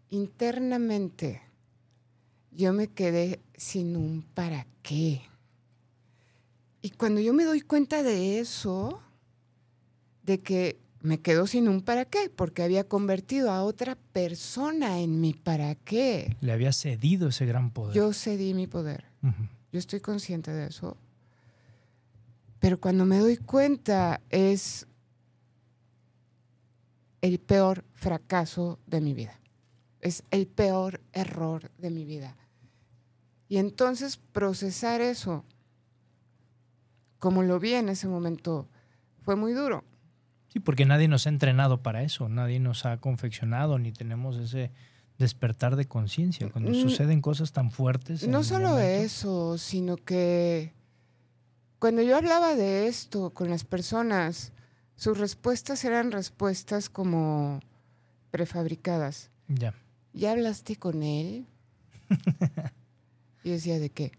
[0.09, 1.41] internamente
[2.51, 5.21] yo me quedé sin un para qué.
[6.81, 9.01] Y cuando yo me doy cuenta de eso,
[10.23, 15.21] de que me quedo sin un para qué, porque había convertido a otra persona en
[15.21, 16.35] mi para qué.
[16.41, 17.95] Le había cedido ese gran poder.
[17.95, 19.05] Yo cedí mi poder.
[19.71, 20.97] Yo estoy consciente de eso.
[22.59, 24.87] Pero cuando me doy cuenta es
[27.21, 29.39] el peor fracaso de mi vida.
[30.01, 32.35] Es el peor error de mi vida.
[33.49, 35.43] Y entonces procesar eso,
[37.19, 38.67] como lo vi en ese momento,
[39.23, 39.83] fue muy duro.
[40.47, 44.71] Sí, porque nadie nos ha entrenado para eso, nadie nos ha confeccionado, ni tenemos ese
[45.17, 46.49] despertar de conciencia.
[46.49, 48.25] Cuando Mm, suceden cosas tan fuertes.
[48.27, 50.73] No solo momento- eso, sino que
[51.77, 54.53] cuando yo hablaba de esto con las personas,
[54.99, 57.61] sus respuestas eran respuestas como
[58.31, 59.31] prefabricadas.
[59.47, 59.73] Ya.
[60.11, 61.47] ¿Ya hablaste con él?
[63.45, 64.11] y decía, ¿de qué?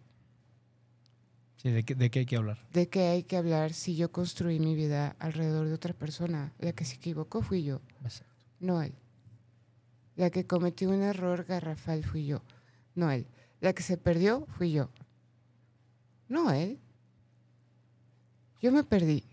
[1.57, 2.67] Sí, ¿de qué, de qué hay que hablar?
[2.73, 6.55] ¿De qué hay que hablar si yo construí mi vida alrededor de otra persona?
[6.59, 7.83] La que se equivocó fui yo,
[8.59, 8.95] no él.
[10.17, 12.41] La que cometió un error garrafal fui yo,
[12.95, 13.27] no él.
[13.61, 14.89] La que se perdió fui yo,
[16.27, 16.79] no él.
[18.63, 19.25] Yo me perdí,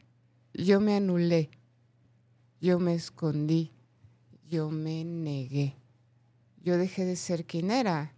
[0.63, 1.49] yo me anulé,
[2.59, 3.71] yo me escondí,
[4.49, 5.75] yo me negué.
[6.63, 8.13] Yo dejé de ser quien era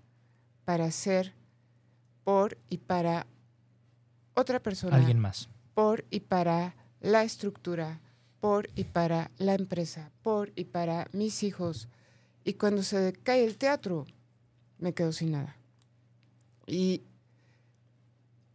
[0.66, 1.34] para ser
[2.24, 3.28] por y para
[4.34, 5.50] otra persona Alguien más.
[5.74, 8.00] por y para la estructura,
[8.40, 11.90] por y para la empresa, por y para mis hijos.
[12.44, 14.06] Y cuando se cae el teatro,
[14.78, 15.58] me quedo sin nada.
[16.66, 17.04] Y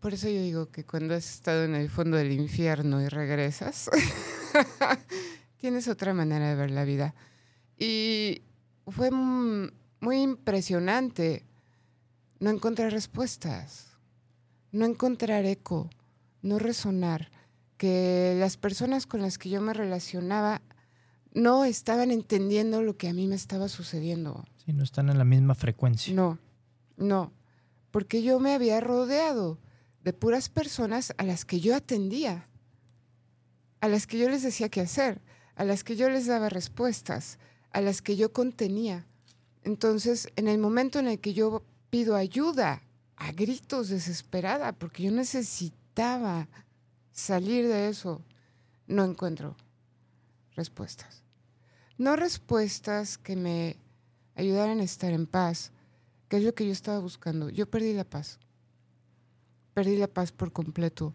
[0.05, 3.89] por eso yo digo que cuando has estado en el fondo del infierno y regresas,
[5.57, 7.15] tienes otra manera de ver la vida.
[7.79, 8.43] Y
[8.87, 11.47] fue muy impresionante
[12.39, 13.97] no encontrar respuestas,
[14.73, 15.89] no encontrar eco,
[16.43, 17.31] no resonar,
[17.79, 20.61] que las personas con las que yo me relacionaba
[21.33, 24.45] no estaban entendiendo lo que a mí me estaba sucediendo.
[24.67, 26.13] Sí, no están en la misma frecuencia.
[26.13, 26.39] No,
[26.99, 27.33] no,
[27.91, 29.64] porque yo me había rodeado
[30.05, 32.47] de puras personas a las que yo atendía,
[33.81, 35.21] a las que yo les decía qué hacer,
[35.57, 37.39] a las que yo les daba respuestas,
[37.71, 39.07] a las que yo contenía.
[39.63, 42.83] Entonces, en el momento en el que yo pido ayuda,
[43.17, 46.49] a gritos desesperada, porque yo necesitaba
[47.13, 48.21] salir de eso,
[48.87, 49.57] no encuentro
[50.55, 51.23] respuestas.
[51.97, 53.77] No respuestas que me
[54.35, 55.73] ayudaran a estar en paz,
[56.29, 57.49] que es lo que yo estaba buscando.
[57.49, 58.39] Yo perdí la paz.
[59.75, 61.15] Perdí la paz por completo.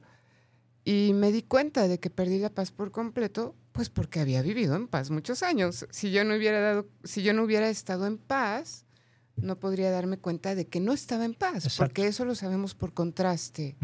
[0.83, 4.75] Y me di cuenta de que perdí la paz por completo, pues porque había vivido
[4.75, 5.85] en paz muchos años.
[5.91, 8.85] Si yo no hubiera dado, si yo no hubiera estado en paz,
[9.35, 11.77] no podría darme cuenta de que no estaba en paz, Exacto.
[11.77, 13.77] porque eso lo sabemos por contraste.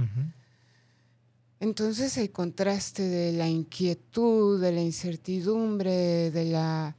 [1.59, 6.95] Entonces el contraste de la inquietud, de la incertidumbre, de la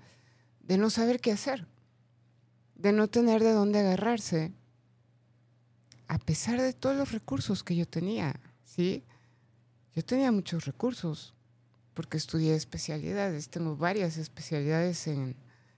[0.61, 1.67] de no saber qué hacer,
[2.75, 4.53] de no tener de dónde agarrarse,
[6.09, 9.05] a pesar de todos los recursos que yo tenía, ¿sí?
[9.95, 11.35] Yo tenía muchos recursos
[11.95, 15.37] porque estudié especialidades, tengo varias especialidades en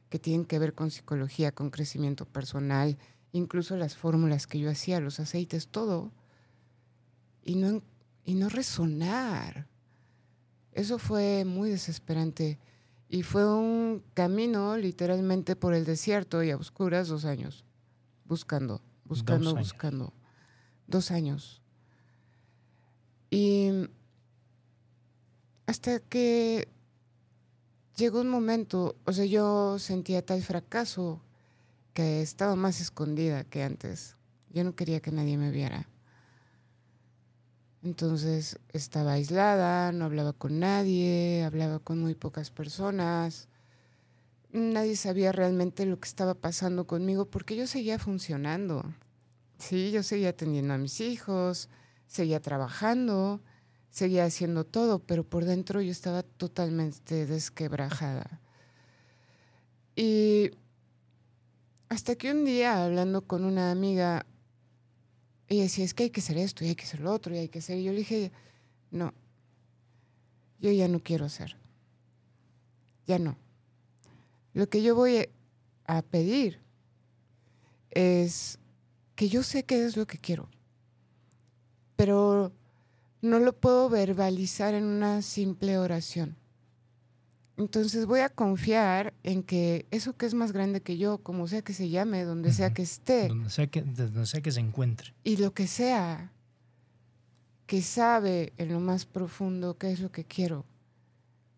[0.09, 2.99] que tienen que ver con psicología, con crecimiento personal,
[3.33, 6.13] incluso las fórmulas que yo hacía, los aceites, todo.
[7.45, 7.83] Y no
[8.29, 9.67] y no resonar.
[10.73, 12.59] Eso fue muy desesperante.
[13.09, 17.65] Y fue un camino literalmente por el desierto y a oscuras dos años.
[18.27, 19.61] Buscando, buscando, años.
[19.61, 20.13] buscando.
[20.89, 21.63] Dos años.
[23.31, 23.89] Y
[25.67, 26.67] hasta que
[27.97, 31.21] llegó un momento, o sea, yo sentía tal fracaso
[31.93, 34.17] que estaba más escondida que antes.
[34.51, 35.89] Yo no quería que nadie me viera.
[37.83, 43.49] Entonces estaba aislada, no hablaba con nadie, hablaba con muy pocas personas.
[44.53, 48.83] Nadie sabía realmente lo que estaba pasando conmigo porque yo seguía funcionando.
[49.59, 51.69] Sí, yo seguía atendiendo a mis hijos,
[52.07, 53.43] seguía trabajando,
[53.91, 58.41] seguía haciendo todo, pero por dentro yo estaba totalmente desquebrajada.
[59.97, 60.53] Y
[61.89, 64.25] hasta que un día, hablando con una amiga,
[65.49, 67.39] ella decía, es que hay que hacer esto, y hay que hacer lo otro, y
[67.39, 67.79] hay que hacer...
[67.79, 68.31] Y yo le dije,
[68.91, 69.13] no,
[70.61, 71.57] yo ya no quiero hacer.
[73.07, 73.37] Ya no.
[74.53, 75.29] Lo que yo voy
[75.87, 76.61] a pedir
[77.91, 78.59] es
[79.19, 80.49] que yo sé qué es lo que quiero,
[81.97, 82.53] pero
[83.21, 86.37] no lo puedo verbalizar en una simple oración.
[87.57, 91.63] Entonces voy a confiar en que eso que es más grande que yo, como sea
[91.63, 93.27] que se llame, donde sea que esté.
[93.27, 95.13] Donde sea que, donde sea que se encuentre.
[95.25, 96.31] Y lo que sea,
[97.67, 100.65] que sabe en lo más profundo qué es lo que quiero,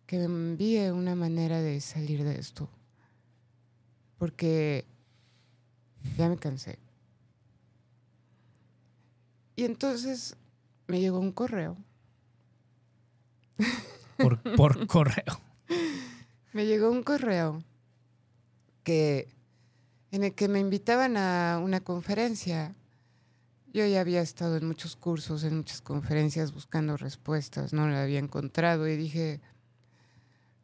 [0.07, 2.67] que me envíe una manera de salir de esto.
[4.17, 4.83] Porque
[6.17, 6.79] ya me cansé.
[9.55, 10.35] Y entonces
[10.87, 11.77] me llegó un correo.
[14.17, 15.41] Por, por correo.
[16.53, 17.63] Me llegó un correo
[18.83, 19.29] que
[20.11, 22.75] en el que me invitaban a una conferencia.
[23.73, 28.19] Yo ya había estado en muchos cursos, en muchas conferencias buscando respuestas, no la había
[28.19, 29.39] encontrado y dije,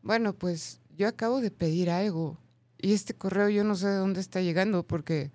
[0.02, 2.38] bueno, pues yo acabo de pedir algo
[2.78, 5.32] y este correo yo no sé de dónde está llegando porque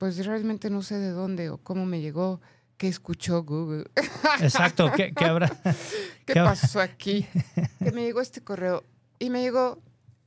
[0.00, 2.40] pues realmente no sé de dónde o cómo me llegó,
[2.78, 3.84] qué escuchó Google.
[4.40, 5.50] Exacto, ¿qué, qué habrá?
[6.24, 7.26] ¿Qué, pasó aquí?
[7.78, 8.82] que me llegó este correo
[9.18, 9.82] y me llegó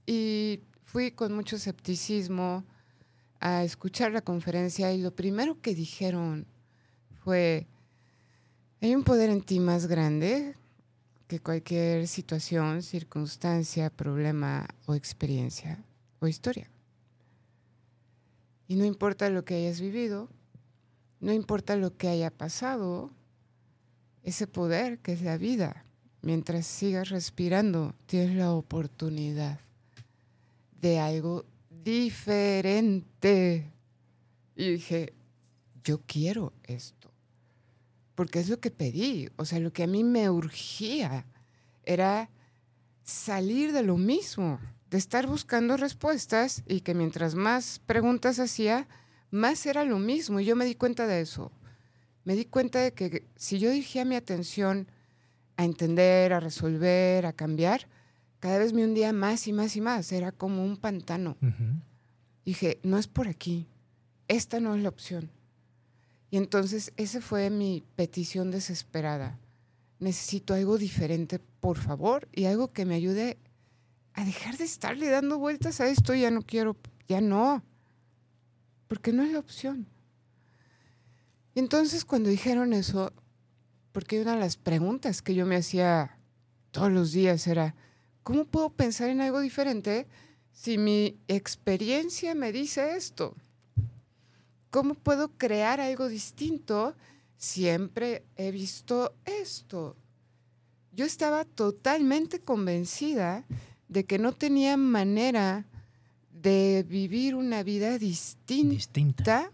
[0.06, 2.64] y fui con mucho escepticismo
[3.40, 6.46] a escuchar la conferencia y lo primero que dijeron
[7.24, 7.66] fue,
[8.80, 10.56] hay un poder en ti más grande
[11.28, 15.84] que cualquier situación, circunstancia, problema o experiencia
[16.20, 16.70] o historia.
[18.68, 20.30] Y no importa lo que hayas vivido,
[21.20, 23.12] no importa lo que haya pasado,
[24.24, 25.86] ese poder que es la vida,
[26.22, 29.60] mientras sigas respirando, tienes la oportunidad
[30.82, 31.46] de algo
[31.84, 33.72] diferente.
[34.56, 35.14] Y dije,
[35.84, 37.12] yo quiero esto,
[38.16, 41.26] porque es lo que pedí, o sea, lo que a mí me urgía
[41.84, 42.30] era
[43.04, 44.60] salir de lo mismo
[44.94, 48.88] de estar buscando respuestas y que mientras más preguntas hacía,
[49.32, 50.40] más era lo mismo.
[50.40, 51.52] Y yo me di cuenta de eso.
[52.26, 54.88] Me di cuenta de que si yo dirigía mi atención
[55.58, 57.88] a entender, a resolver, a cambiar,
[58.40, 60.12] cada vez me hundía más y más y más.
[60.12, 61.38] Era como un pantano.
[62.46, 63.66] Dije, no es por aquí.
[64.28, 65.32] Esta no es la opción.
[66.30, 69.40] Y entonces esa fue mi petición desesperada.
[69.98, 73.40] Necesito algo diferente, por favor, y algo que me ayude
[74.14, 77.64] a dejar de estarle dando vueltas a esto, ya no quiero, ya no,
[78.88, 79.88] porque no es la opción.
[81.56, 83.14] Y entonces cuando dijeron eso,
[83.92, 86.18] porque una de las preguntas que yo me hacía
[86.72, 87.76] todos los días era,
[88.24, 90.08] ¿cómo puedo pensar en algo diferente
[90.52, 93.36] si mi experiencia me dice esto?
[94.72, 96.96] ¿Cómo puedo crear algo distinto?
[97.38, 99.96] Siempre he visto esto.
[100.92, 103.46] Yo estaba totalmente convencida
[103.94, 105.66] de que no tenía manera
[106.32, 109.52] de vivir una vida distinta,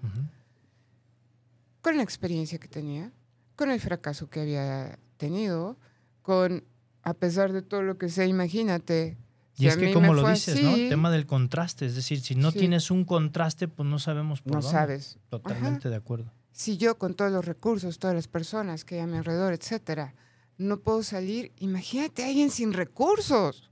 [1.81, 3.11] con la experiencia que tenía,
[3.57, 5.77] con el fracaso que había tenido,
[6.21, 6.63] con,
[7.03, 9.17] a pesar de todo lo que sea, imagínate.
[9.57, 10.73] Y es que como lo dices, ¿no?
[10.73, 14.53] El tema del contraste, es decir, si no tienes un contraste, pues no sabemos por
[14.53, 14.71] no dónde.
[14.71, 15.17] sabes.
[15.29, 16.31] Totalmente de acuerdo.
[16.53, 20.15] Si yo con todos los recursos, todas las personas que hay a mi alrededor, etcétera,
[20.57, 23.68] no puedo salir, imagínate a alguien sin recursos.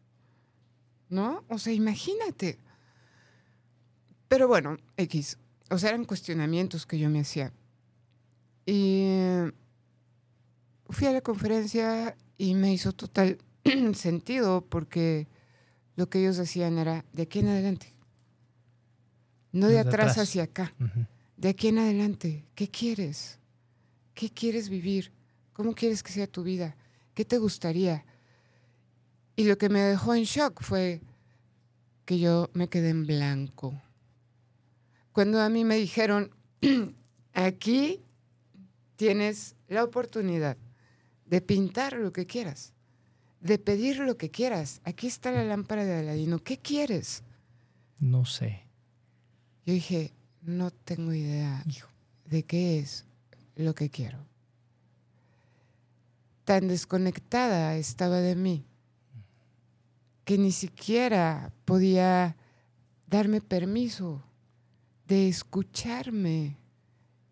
[1.10, 1.44] ¿No?
[1.50, 2.60] O sea, imagínate.
[4.28, 5.38] Pero bueno, X.
[5.70, 7.54] O sea, eran cuestionamientos que yo me hacía.
[8.66, 9.08] Y
[10.90, 13.38] fui a la conferencia y me hizo total
[13.94, 15.28] sentido porque
[15.96, 17.94] lo que ellos decían era de aquí en adelante.
[19.52, 20.74] No de atrás, hacia acá.
[21.36, 22.46] De aquí en adelante.
[22.54, 23.40] ¿Qué quieres?
[24.14, 25.12] ¿Qué quieres vivir?
[25.54, 26.76] ¿Cómo quieres que sea tu vida?
[27.14, 28.06] ¿Qué te gustaría?
[29.38, 31.00] Y lo que me dejó en shock fue
[32.06, 33.80] que yo me quedé en blanco.
[35.12, 36.32] Cuando a mí me dijeron,
[37.34, 38.02] aquí
[38.96, 40.58] tienes la oportunidad
[41.28, 42.74] de pintar lo que quieras,
[43.40, 44.82] de pedir lo que quieras.
[44.86, 46.40] Aquí está la lámpara de Aladino.
[46.40, 47.22] ¿Qué quieres?
[48.00, 48.64] No sé.
[49.68, 51.64] Yo dije, no tengo idea
[52.26, 53.06] de qué es
[53.56, 54.18] lo que quiero.
[56.44, 58.66] Tan desconectada estaba de mí
[60.28, 62.36] que ni siquiera podía
[63.08, 64.22] darme permiso
[65.08, 66.58] de escucharme.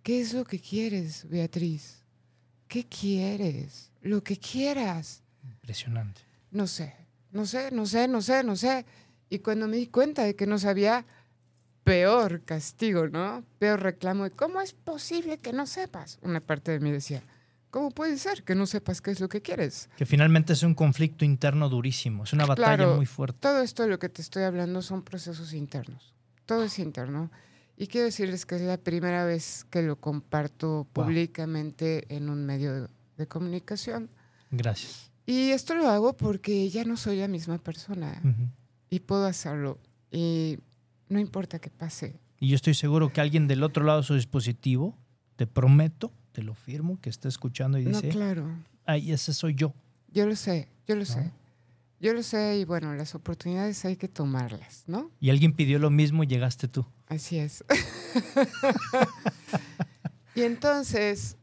[0.02, 2.06] ¿Qué es lo que quieres, Beatriz?
[2.70, 3.92] ¿qué quieres?
[4.02, 5.24] Lo que quieras.
[5.44, 6.22] Impresionante.
[6.52, 6.96] No sé,
[7.34, 8.86] no sé, no sé, no sé, no sé.
[9.30, 11.06] Y cuando me di cuenta de que no sabía,
[11.84, 13.44] peor castigo, ¿no?
[13.60, 16.18] Peor reclamo de cómo es posible que no sepas.
[16.22, 17.24] Una parte de mí decía,
[17.76, 19.90] ¿cómo puede ser que no sepas qué es lo que quieres?
[19.98, 23.38] Que finalmente es un conflicto interno durísimo, es una batalla Claro, muy fuerte.
[23.42, 26.14] Todo esto de lo que te estoy hablando son procesos internos.
[26.46, 27.32] Todo es interno.
[27.76, 32.74] Y quiero decirles que es la primera vez que lo comparto públicamente en un medio
[32.74, 34.10] de, de comunicación.
[34.52, 35.12] Gracias.
[35.26, 38.48] Y esto lo hago porque ya no soy la misma persona Ujú.
[38.90, 39.80] y puedo hacerlo.
[40.12, 40.60] Y
[41.10, 42.22] no importa qué pase.
[42.40, 44.98] Y yo estoy seguro que alguien del otro lado de su dispositivo,
[45.36, 48.46] te prometo, te lo firmo, que está escuchando y No, dice, claro.
[48.86, 49.74] ay, ese soy yo.
[50.12, 51.32] Yo lo sé, yo lo sé.
[52.02, 55.12] Yo lo sé y bueno, las oportunidades hay que tomarlas, ¿no?
[55.22, 56.86] Y alguien pidió lo mismo y llegaste tú.
[57.08, 57.64] Así es.
[60.36, 61.38] y entonces,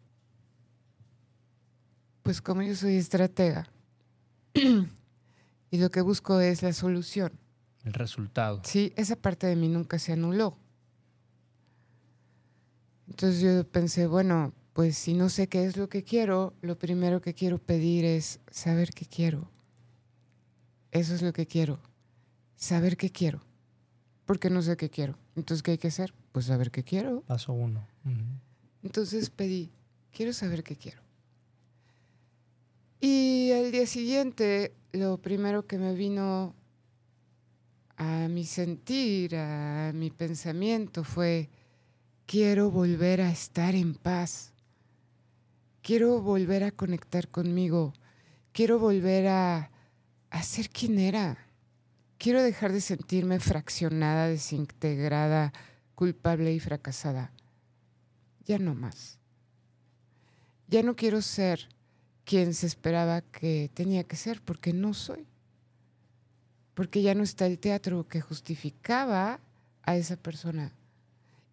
[2.22, 3.66] pues como yo soy estratega
[4.54, 7.32] y lo que busco es la solución,
[7.82, 8.60] El resultado.
[8.64, 10.58] sí, esa parte de mí nunca se anuló.
[13.08, 17.20] Entonces yo pensé, bueno, pues si no sé qué es lo que quiero, lo primero
[17.20, 19.50] que quiero pedir es saber qué quiero.
[20.90, 21.78] Eso es lo que quiero,
[22.56, 23.40] saber qué quiero,
[24.26, 25.18] porque no sé qué quiero.
[25.36, 26.12] Entonces, ¿qué hay que hacer?
[26.32, 27.22] Pues saber qué quiero.
[27.22, 27.86] Paso uno.
[28.82, 29.70] Entonces pedí,
[30.12, 31.00] quiero saber qué quiero.
[33.00, 36.54] Y al día siguiente, lo primero que me vino
[37.96, 41.48] a mi sentir, a mi pensamiento fue,
[42.26, 44.51] quiero volver a estar en paz.
[45.82, 47.92] Quiero volver a conectar conmigo.
[48.52, 49.70] Quiero volver a,
[50.42, 51.38] ser quien era.
[52.18, 55.52] Quiero dejar de sentirme fraccionada, desintegrada,
[55.94, 57.32] culpable y fracasada
[58.44, 59.18] ya no más.
[60.68, 61.68] Ya no quiero ser
[62.24, 65.26] quien se esperaba que tenía que ser, porque no soy.
[66.74, 69.40] Porque ya no está el teatro que justificaba
[69.82, 70.72] a esa persona.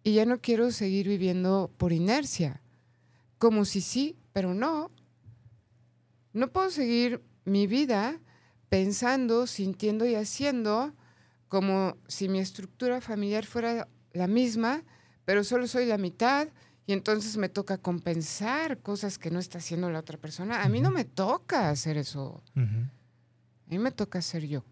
[0.02, 2.62] Y ya no quiero seguir viviendo por inercia,
[3.38, 4.90] como si sí, pero no.
[6.32, 8.20] No puedo seguir mi vida
[8.68, 10.94] pensando, sintiendo y haciendo
[11.48, 14.84] como si mi estructura familiar fuera la misma,
[15.24, 16.48] pero solo soy la mitad
[16.86, 20.62] y entonces me toca compensar cosas que no está haciendo la otra persona.
[20.62, 22.42] A mí no me toca hacer eso.
[22.56, 22.60] A
[23.66, 24.64] mí me toca ser yo.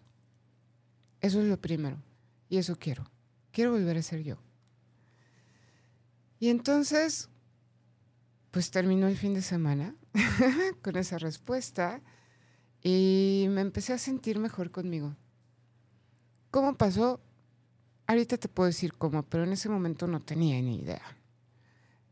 [1.20, 2.02] Eso es lo primero.
[2.48, 3.10] Y eso quiero.
[3.52, 4.38] Quiero volver a ser yo.
[6.40, 7.28] Y entonces,
[8.50, 9.94] pues terminó el fin de semana
[10.82, 12.00] con esa respuesta
[12.82, 15.16] y me empecé a sentir mejor conmigo.
[16.50, 17.20] ¿Cómo pasó?
[18.06, 21.02] Ahorita te puedo decir cómo, pero en ese momento no tenía ni idea.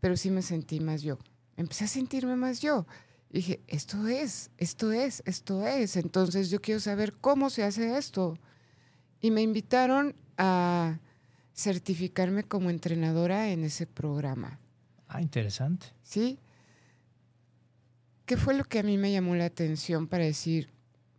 [0.00, 1.18] Pero sí me sentí más yo.
[1.56, 2.86] Empecé a sentirme más yo.
[3.30, 5.96] Y dije, esto es, esto es, esto es.
[5.96, 8.38] Entonces yo quiero saber cómo se hace esto.
[9.22, 10.98] Y me invitaron a
[11.54, 14.60] certificarme como entrenadora en ese programa.
[15.16, 15.86] Ah, interesante.
[16.02, 16.38] ¿Sí?
[18.26, 20.68] ¿Qué fue lo que a mí me llamó la atención para decir,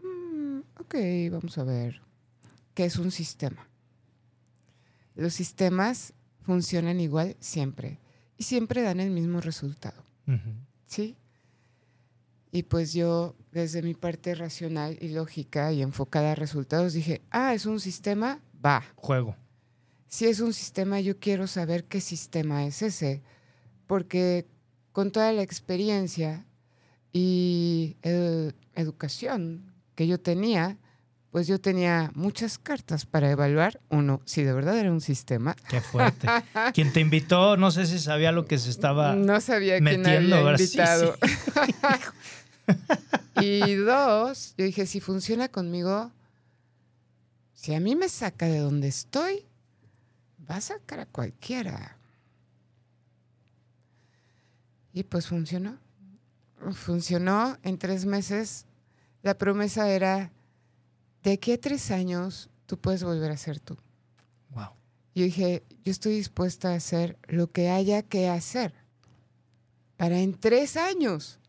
[0.03, 0.95] "Mm, ok,
[1.31, 2.01] vamos a ver,
[2.75, 3.67] ¿qué es un sistema?
[5.15, 7.99] Los sistemas funcionan igual siempre
[8.37, 10.03] y siempre dan el mismo resultado.
[10.85, 11.15] ¿sí?
[12.51, 17.53] Y pues yo, desde mi parte racional y lógica y enfocada a resultados, dije, ah,
[17.53, 18.83] es un sistema, va.
[18.95, 19.35] Juego.
[20.07, 23.21] Si es un sistema, yo quiero saber qué sistema es ese,
[23.88, 24.45] porque
[24.91, 26.45] con toda la experiencia
[27.11, 27.97] y
[28.75, 30.77] educación que yo tenía,
[31.31, 35.55] pues yo tenía muchas cartas para evaluar, uno, si de verdad era un sistema.
[35.69, 36.27] Qué fuerte.
[36.73, 39.15] Quien te invitó, no sé si sabía lo que se estaba.
[39.15, 40.57] No sabía quién metiendo, había ¿verdad?
[40.57, 41.15] Sí, invitado.
[43.41, 46.11] y dos, yo dije, si funciona conmigo,
[47.53, 49.45] si a mí me saca de donde estoy,
[50.49, 51.96] va a sacar a cualquiera.
[54.97, 55.77] Y pues funcionó.
[56.73, 58.65] Funcionó en tres meses.
[59.21, 60.31] La promesa era,
[61.21, 63.77] de aquí a tres años, tú puedes volver a ser tú.
[64.49, 64.69] Wow.
[65.13, 68.73] Yo dije, yo estoy dispuesta a hacer lo que haya que hacer
[69.97, 71.39] para en tres años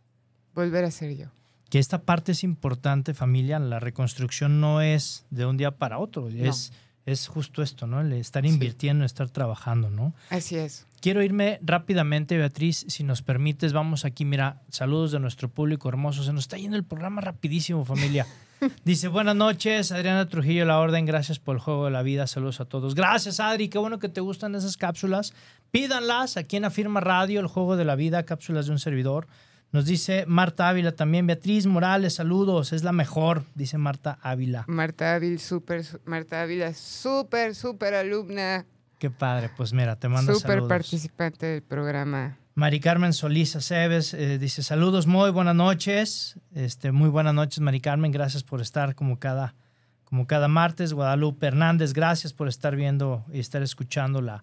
[0.54, 1.28] volver a ser yo.
[1.70, 3.58] Que esta parte es importante, familia.
[3.58, 6.28] La reconstrucción no es de un día para otro.
[6.28, 6.72] Es,
[7.06, 8.02] es justo esto, ¿no?
[8.02, 8.50] El estar Sí.
[8.50, 10.14] invirtiendo, estar trabajando, ¿no?
[10.28, 10.86] Así es.
[11.00, 13.72] Quiero irme rápidamente, Beatriz, si nos permites.
[13.72, 16.24] Vamos aquí, mira, saludos de nuestro público hermoso.
[16.24, 18.26] Se nos está yendo el programa rapidísimo, familia.
[18.84, 22.60] Dice, buenas noches, Adriana Trujillo, La Orden, gracias por el juego de la vida, saludos
[22.60, 22.96] a todos.
[22.96, 25.34] Gracias, Adri, qué bueno que te gustan esas cápsulas.
[25.70, 29.28] Pídanlas aquí en Afirma Radio, el juego de la vida, cápsulas de un servidor.
[29.70, 31.26] Nos dice Marta Ávila también.
[31.26, 32.72] Beatriz Morales, saludos.
[32.72, 34.64] Es la mejor, dice Marta Ávila.
[34.66, 38.64] Marta Ávila, súper, Marta Ávila, súper, súper alumna.
[38.98, 39.50] Qué padre.
[39.56, 40.42] Pues mira, te mando saludos.
[40.42, 42.36] Súper participante del programa.
[42.54, 46.36] Mari Carmen Solís Aceves eh, dice saludos, muy buenas noches.
[46.52, 48.10] Este, muy buenas noches, Mari Carmen.
[48.10, 49.54] Gracias por estar como cada,
[50.02, 50.92] como cada martes.
[50.92, 54.42] Guadalupe Hernández, gracias por estar viendo y estar escuchando la,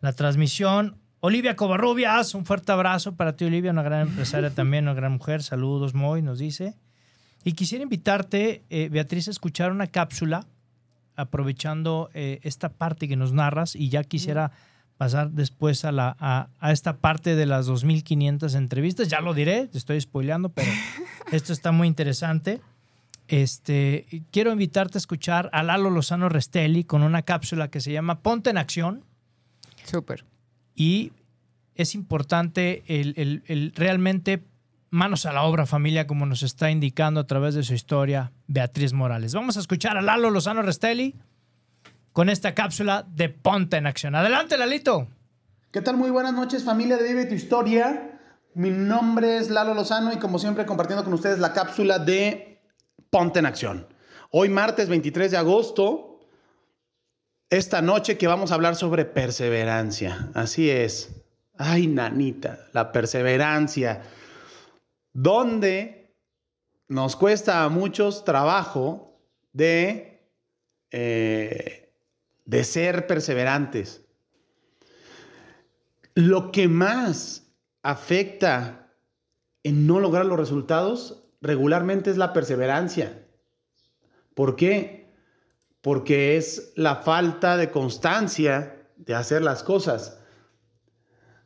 [0.00, 0.96] la transmisión.
[1.18, 5.42] Olivia Covarrubias, un fuerte abrazo para ti, Olivia, una gran empresaria también, una gran mujer.
[5.42, 6.76] Saludos, Moy, nos dice.
[7.42, 10.46] Y quisiera invitarte, eh, Beatriz, a escuchar una cápsula,
[11.18, 14.52] aprovechando eh, esta parte que nos narras, y ya quisiera
[14.96, 19.08] pasar después a, la, a, esta parte de las 2.500 entrevistas.
[19.08, 20.70] Ya lo diré, te estoy spoileando, pero
[21.32, 22.60] esto está muy interesante.
[23.28, 28.20] Este, quiero invitarte a escuchar a Lalo Lozano Restelli con una cápsula que se llama
[28.20, 29.04] Ponte en Acción.
[29.84, 30.24] Súper.
[30.74, 31.12] Y
[31.74, 34.42] es importante el, realmente
[34.90, 38.92] manos a la obra, familia, como nos está indicando a través de su historia Beatriz
[38.92, 39.34] Morales.
[39.34, 41.14] Vamos a escuchar a Lalo Lozano Restelli
[42.12, 44.14] con esta cápsula de Ponte en Acción.
[44.14, 45.08] Adelante, Lalito.
[45.70, 45.96] ¿Qué tal?
[45.96, 48.20] Muy buenas noches, familia de Vive tu Historia.
[48.54, 52.62] Mi nombre es Lalo Lozano y como siempre compartiendo con ustedes la cápsula de
[53.10, 53.86] Ponte en Acción.
[54.30, 56.20] Hoy martes 23 de agosto
[57.50, 60.28] esta noche que vamos a hablar sobre perseverancia.
[60.34, 61.22] Así es.
[61.56, 64.02] Ay, nanita, la perseverancia.
[65.20, 66.14] Donde
[66.88, 69.20] nos cuesta a muchos trabajo
[69.52, 70.30] de,
[70.90, 71.92] eh,
[72.44, 74.04] de ser perseverantes.
[76.14, 77.50] Lo que más
[77.82, 78.92] afecta
[79.62, 83.26] en no lograr los resultados regularmente es la perseverancia.
[84.34, 84.98] ¿Por qué?
[85.80, 90.18] porque es la falta de constancia de hacer las cosas.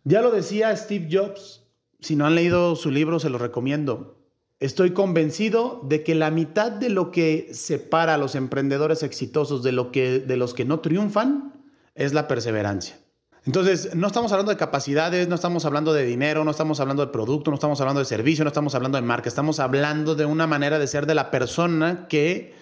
[0.04, 1.61] Ya lo decía Steve Jobs,
[2.03, 4.18] si no han leído su libro se lo recomiendo.
[4.61, 9.72] Estoy convencido de que la mitad de lo que separa a los emprendedores exitosos de,
[9.72, 12.96] lo de los que no triunfan es la perseverancia.
[13.44, 17.11] Entonces, no estamos hablando de capacidades, no estamos hablando de dinero, no estamos hablando de
[17.11, 20.46] producto, no estamos hablando de servicio, no estamos hablando de marca, estamos hablando de una
[20.46, 22.55] manera de ser de la persona que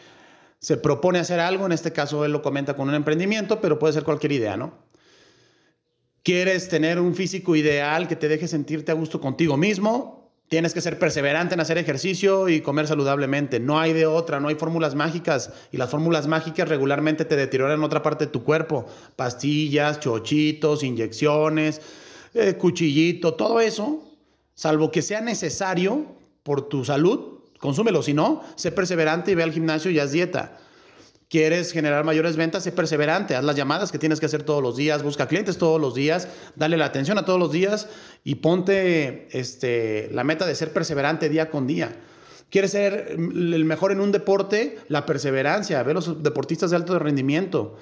[0.59, 3.93] se propone hacer algo, en este caso él lo comenta con un emprendimiento, pero puede
[3.93, 4.72] ser cualquier idea, ¿no?
[6.23, 10.81] Quieres tener un físico ideal que te deje sentirte a gusto contigo mismo, tienes que
[10.81, 13.61] ser perseverante en hacer ejercicio y comer saludablemente.
[13.61, 17.83] No hay de otra, no hay fórmulas mágicas y las fórmulas mágicas regularmente te deterioran
[17.85, 18.85] otra parte de tu cuerpo.
[19.14, 21.81] Pastillas, chochitos, inyecciones,
[22.35, 24.03] eh, cuchillito, todo eso,
[24.55, 26.05] salvo que sea necesario
[26.43, 28.03] por tu salud, consúmelo.
[28.03, 30.59] Si no, sé perseverante y ve al gimnasio y haz dieta.
[31.31, 32.64] ¿Quieres generar mayores ventas?
[32.64, 33.37] Sé perseverante.
[33.37, 35.05] Haz las llamadas que tienes que hacer todos los días.
[35.05, 36.26] Busca clientes todos los días.
[36.57, 37.89] Dale la atención a todos los días
[38.24, 41.95] y ponte este, la meta de ser perseverante día con día.
[42.51, 44.78] ¿Quieres ser el mejor en un deporte?
[44.89, 45.81] La perseverancia.
[45.85, 47.76] Ve los deportistas de alto rendimiento.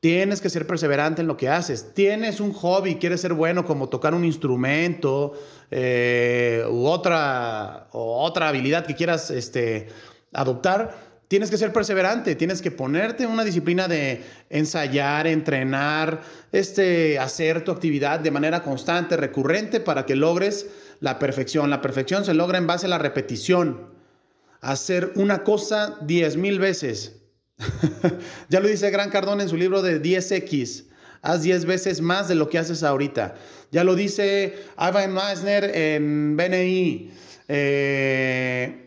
[0.00, 1.94] Tienes que ser perseverante en lo que haces.
[1.94, 5.32] Tienes un hobby, quieres ser bueno como tocar un instrumento
[5.70, 9.88] eh, u otra, otra habilidad que quieras este,
[10.34, 11.05] adoptar.
[11.28, 16.20] Tienes que ser perseverante, tienes que ponerte una disciplina de ensayar, entrenar,
[16.52, 20.68] este, hacer tu actividad de manera constante, recurrente, para que logres
[21.00, 21.68] la perfección.
[21.70, 23.88] La perfección se logra en base a la repetición.
[24.60, 27.16] Hacer una cosa diez mil veces
[28.48, 30.84] ya lo dice Gran Cardón en su libro de 10X.
[31.22, 33.34] Haz 10 veces más de lo que haces ahorita.
[33.72, 37.10] Ya lo dice Ivan Meissner en BNI.
[37.48, 38.85] Eh,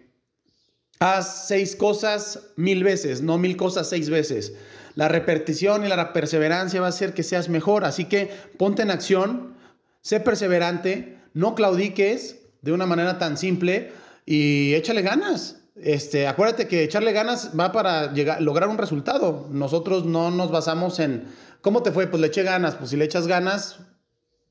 [1.00, 4.54] haz seis cosas mil veces, no mil cosas seis veces.
[4.96, 7.86] La repetición y la perseverancia va a hacer que seas mejor.
[7.86, 9.56] Así que ponte en acción,
[10.02, 13.92] sé perseverante, no claudiques de una manera tan simple
[14.26, 15.62] y échale ganas.
[15.76, 19.48] Este, acuérdate que echarle ganas va para llegar, lograr un resultado.
[19.52, 21.24] Nosotros no nos basamos en
[21.62, 22.76] cómo te fue, pues le eché ganas.
[22.76, 23.80] Pues si le echas ganas,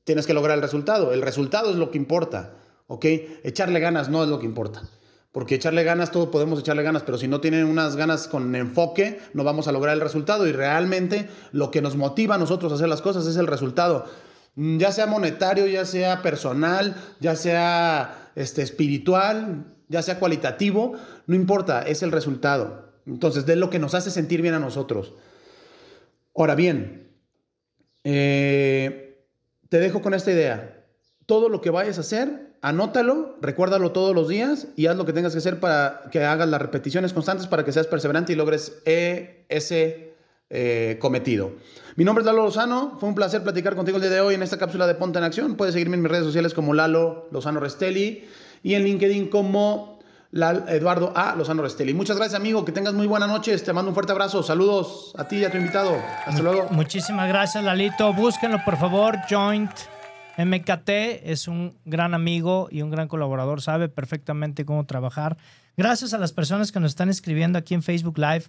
[0.05, 1.13] tienes que lograr el resultado.
[1.13, 2.55] El resultado es lo que importa,
[2.87, 3.05] ¿ok?
[3.43, 4.81] Echarle ganas no es lo que importa.
[5.31, 9.19] Porque echarle ganas, todos podemos echarle ganas, pero si no tienen unas ganas con enfoque,
[9.33, 10.47] no vamos a lograr el resultado.
[10.47, 14.05] Y realmente lo que nos motiva a nosotros a hacer las cosas es el resultado.
[14.55, 20.93] Ya sea monetario, ya sea personal, ya sea este, espiritual, ya sea cualitativo,
[21.27, 22.93] no importa, es el resultado.
[23.05, 25.13] Entonces, de lo que nos hace sentir bien a nosotros.
[26.35, 27.11] Ahora bien,
[28.03, 29.25] eh,
[29.67, 30.85] te dejo con esta idea.
[31.25, 35.13] Todo lo que vayas a hacer, anótalo, recuérdalo todos los días y haz lo que
[35.13, 38.81] tengas que hacer para que hagas las repeticiones constantes para que seas perseverante y logres
[38.85, 40.13] ese
[40.49, 41.51] eh, cometido.
[41.95, 44.43] Mi nombre es Lalo Lozano, fue un placer platicar contigo el día de hoy en
[44.43, 45.55] esta cápsula de Ponte en Acción.
[45.55, 48.27] Puedes seguirme en mis redes sociales como Lalo Lozano Restelli
[48.63, 49.99] y en LinkedIn como
[50.31, 51.35] Eduardo A.
[51.35, 51.93] Lozano Restelli.
[51.93, 52.63] Muchas gracias, amigo.
[52.63, 53.57] Que tengas muy buena noche.
[53.57, 54.43] Te mando un fuerte abrazo.
[54.43, 55.97] Saludos a ti y a tu invitado.
[56.25, 56.67] Hasta luego.
[56.71, 58.13] Muchísimas gracias, Lalito.
[58.13, 59.17] Búsquenlo, por favor.
[59.29, 59.71] Joint
[60.45, 60.89] MKT
[61.23, 63.61] es un gran amigo y un gran colaborador.
[63.61, 65.37] Sabe perfectamente cómo trabajar.
[65.77, 68.45] Gracias a las personas que nos están escribiendo aquí en Facebook Live.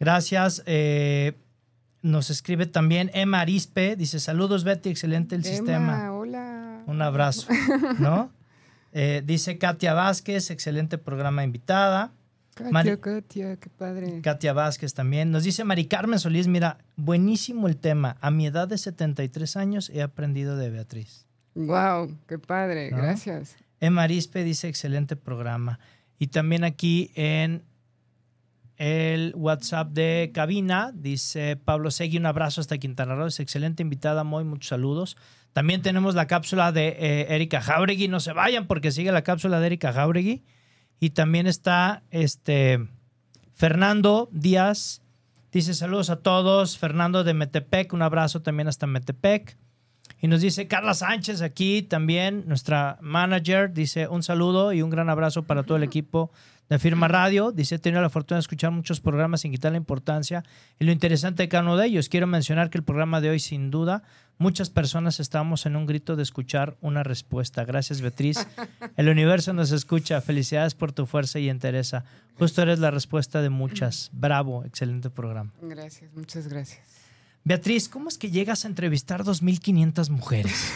[0.00, 0.62] Gracias.
[0.66, 1.32] Eh,
[2.02, 3.96] nos escribe también Emma Arispe.
[3.96, 4.88] Dice: Saludos, Betty.
[4.90, 6.12] Excelente el Emma, sistema.
[6.12, 6.82] Hola.
[6.86, 7.46] Un abrazo.
[7.98, 8.30] ¿No?
[8.90, 12.10] Eh, dice Katia Vázquez, excelente programa invitada.
[12.54, 14.22] Katia, Mari- Katia, qué padre.
[14.22, 15.30] Katia Vázquez también.
[15.30, 18.16] Nos dice Mari Carmen Solís, mira, buenísimo el tema.
[18.22, 21.26] A mi edad de 73 años he aprendido de Beatriz.
[21.58, 22.90] Wow, qué padre.
[22.92, 22.98] ¿No?
[22.98, 23.56] Gracias.
[23.80, 25.80] Emma Arispe dice excelente programa.
[26.18, 27.64] Y también aquí en
[28.76, 33.26] el WhatsApp de cabina dice Pablo Segui, un abrazo hasta Quintana Roo.
[33.26, 35.16] Es excelente invitada, muy muchos saludos.
[35.52, 38.06] También tenemos la cápsula de eh, Erika Jauregui.
[38.06, 40.44] No se vayan porque sigue la cápsula de Erika Jauregui.
[41.00, 42.86] Y también está este
[43.52, 45.02] Fernando Díaz.
[45.50, 46.78] Dice saludos a todos.
[46.78, 49.58] Fernando de Metepec, un abrazo también hasta Metepec.
[50.20, 55.08] Y nos dice Carla Sánchez aquí también, nuestra manager, dice un saludo y un gran
[55.10, 56.32] abrazo para todo el equipo
[56.68, 57.52] de Firma Radio.
[57.52, 60.44] Dice, he tenido la fortuna de escuchar muchos programas sin quitar la importancia
[60.78, 62.08] y lo interesante de cada uno de ellos.
[62.08, 64.02] Quiero mencionar que el programa de hoy, sin duda,
[64.38, 67.64] muchas personas estamos en un grito de escuchar una respuesta.
[67.64, 68.46] Gracias, Beatriz.
[68.96, 70.20] El universo nos escucha.
[70.20, 72.04] Felicidades por tu fuerza y entereza.
[72.38, 74.10] Justo eres la respuesta de muchas.
[74.12, 75.52] Bravo, excelente programa.
[75.62, 76.97] Gracias, muchas gracias.
[77.48, 80.70] Beatriz, ¿cómo es que llegas a entrevistar 2.500 mujeres?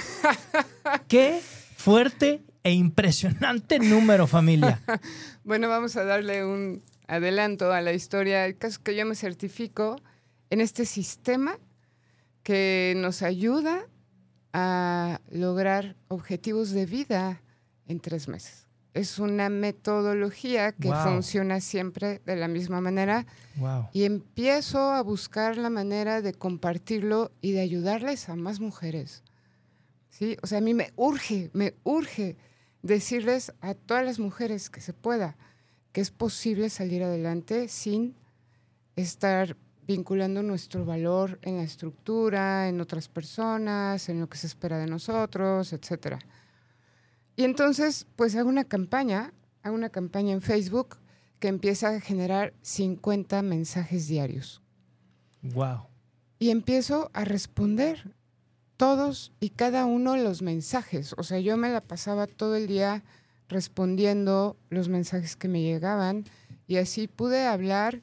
[1.06, 1.38] Qué
[1.76, 4.80] fuerte e impresionante número, familia.
[5.44, 8.46] Bueno, vamos a darle un adelanto a la historia.
[8.46, 10.00] El caso es que yo me certifico
[10.48, 11.58] en este sistema
[12.42, 13.86] que nos ayuda
[14.54, 17.42] a lograr objetivos de vida
[17.86, 18.66] en tres meses.
[18.94, 21.02] Es una metodología que Wow.
[21.04, 23.26] funciona siempre de la misma manera
[23.56, 23.88] Wow.
[23.92, 29.22] y empiezo a buscar la manera de compartirlo y de ayudarles a más mujeres.
[30.10, 30.36] ¿Sí?
[30.42, 32.36] O sea, a mí me urge, me urge
[32.82, 35.36] decirles a todas las mujeres que se pueda
[35.92, 38.14] que es posible salir adelante sin
[38.96, 44.78] estar vinculando nuestro valor en la estructura, en otras personas, en lo que se espera
[44.78, 46.18] de nosotros, etcétera.
[47.36, 50.96] Y entonces, pues hago una campaña, hago una campaña en Facebook
[51.38, 54.62] que empieza a generar 50 mensajes diarios.
[55.42, 55.86] Wow.
[56.38, 58.14] Y empiezo a responder
[58.76, 61.14] todos y cada uno los mensajes.
[61.16, 63.02] O sea, yo me la pasaba todo el día
[63.48, 66.24] respondiendo los mensajes que me llegaban
[66.66, 68.02] y así pude hablar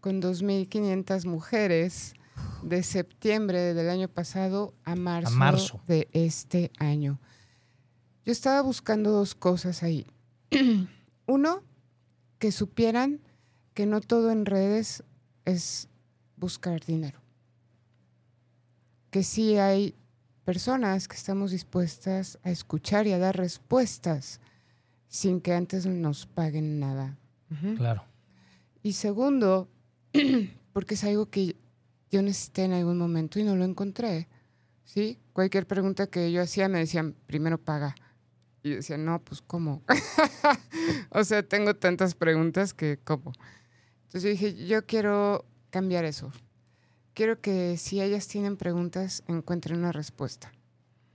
[0.00, 2.14] con 2.500 mujeres
[2.62, 5.80] de septiembre del año pasado a marzo, marzo.
[5.86, 7.20] de este año.
[8.24, 10.06] Yo estaba buscando dos cosas ahí.
[11.26, 11.62] Uno,
[12.38, 13.20] que supieran
[13.74, 15.04] que no todo en redes
[15.44, 15.88] es
[16.36, 17.20] buscar dinero.
[19.10, 19.94] Que sí hay
[20.44, 24.40] personas que estamos dispuestas a escuchar y a dar respuestas
[25.08, 27.16] sin que antes nos paguen nada.
[27.76, 28.04] Claro.
[28.82, 29.68] Y segundo,
[30.72, 31.56] porque es algo que
[32.10, 34.28] yo necesité en algún momento y no lo encontré.
[34.84, 35.18] ¿Sí?
[35.32, 37.94] Cualquier pregunta que yo hacía me decían, primero paga.
[38.62, 39.82] Y yo decía, no, pues ¿cómo?
[41.10, 43.32] o sea, tengo tantas preguntas que ¿cómo?
[44.04, 46.32] Entonces yo dije, yo quiero cambiar eso.
[47.14, 50.52] Quiero que si ellas tienen preguntas, encuentren una respuesta.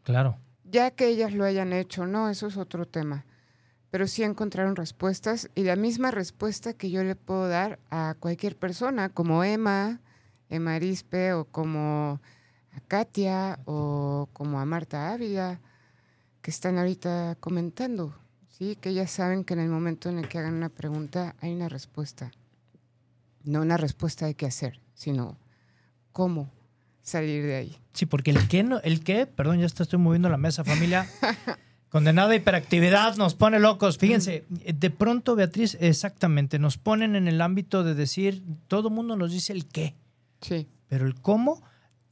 [0.03, 0.37] Claro.
[0.63, 3.25] Ya que ellas lo hayan hecho, no, eso es otro tema.
[3.91, 8.57] Pero sí encontraron respuestas y la misma respuesta que yo le puedo dar a cualquier
[8.57, 10.01] persona, como Emma,
[10.49, 12.19] Emma Arispe, o como
[12.71, 15.61] a Katia, o como a Marta Ávila,
[16.45, 18.13] que están ahorita comentando,
[18.49, 18.75] ¿sí?
[18.79, 21.69] Que ellas saben que en el momento en el que hagan una pregunta hay una
[21.69, 22.29] respuesta.
[23.43, 25.39] No una respuesta de qué hacer, sino
[26.11, 26.51] cómo
[27.01, 27.77] salir de ahí.
[27.93, 31.09] Sí, porque el que, no, el que, perdón, ya estoy moviendo la mesa, familia.
[31.89, 33.97] Condenada hiperactividad nos pone locos.
[33.97, 39.31] Fíjense, de pronto, Beatriz, exactamente, nos ponen en el ámbito de decir, todo mundo nos
[39.31, 39.95] dice el qué,
[40.41, 40.67] Sí.
[40.87, 41.63] pero el cómo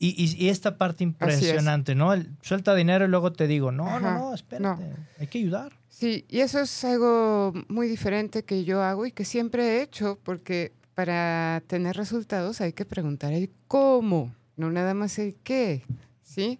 [0.05, 2.13] y, y- y esta parte impresionante, ¿no?
[2.13, 5.73] El, suelta dinero y luego te digo, no, Ajá, no, no, espérate, hay que ayudar.
[5.89, 10.19] Sí, y eso es algo muy diferente que yo hago y que siempre he hecho,
[10.23, 15.83] porque para tener resultados hay que preguntar el cómo, no nada más el qué,
[16.23, 16.59] ¿sí?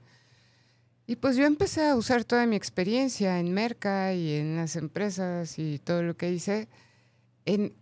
[1.06, 5.60] Y pues yo empecé a usar toda mi experiencia en Merca y en las empresas
[5.60, 6.70] y todo lo que hice
[7.46, 7.74] en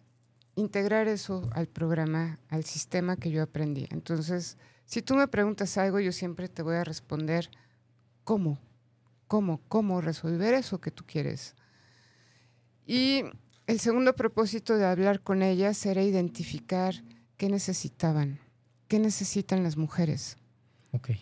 [0.56, 3.88] integrar eso al programa, al sistema que yo aprendí.
[3.92, 7.50] Entonces, si tú me preguntas algo, yo siempre te voy a responder
[8.24, 8.60] cómo,
[9.28, 11.56] cómo, cómo resolver eso que tú quieres.
[12.86, 13.24] Y
[13.68, 16.96] el segundo propósito de hablar con ellas era identificar
[17.38, 18.40] qué necesitaban,
[18.88, 20.38] qué necesitan las mujeres.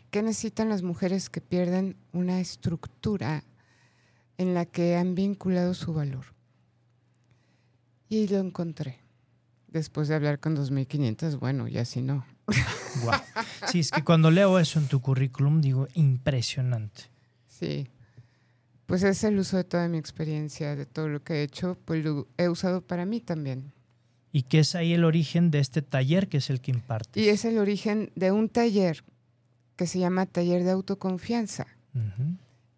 [0.09, 3.43] ¿Qué necesitan las mujeres que pierden una estructura
[4.37, 6.25] en la que han vinculado su valor?
[8.07, 8.99] Y lo encontré.
[9.67, 12.25] Después de hablar con 2.500, bueno, ya si no.
[13.03, 13.13] Wow.
[13.71, 17.03] Sí, es que cuando leo eso en tu currículum digo, impresionante.
[17.47, 17.87] Sí.
[18.85, 22.03] Pues es el uso de toda mi experiencia, de todo lo que he hecho, pues
[22.03, 23.71] lo he usado para mí también.
[24.31, 27.19] Y que es ahí el origen de este taller que es el que imparte.
[27.21, 29.03] Y es el origen de un taller
[29.75, 31.67] que se llama Taller de Autoconfianza,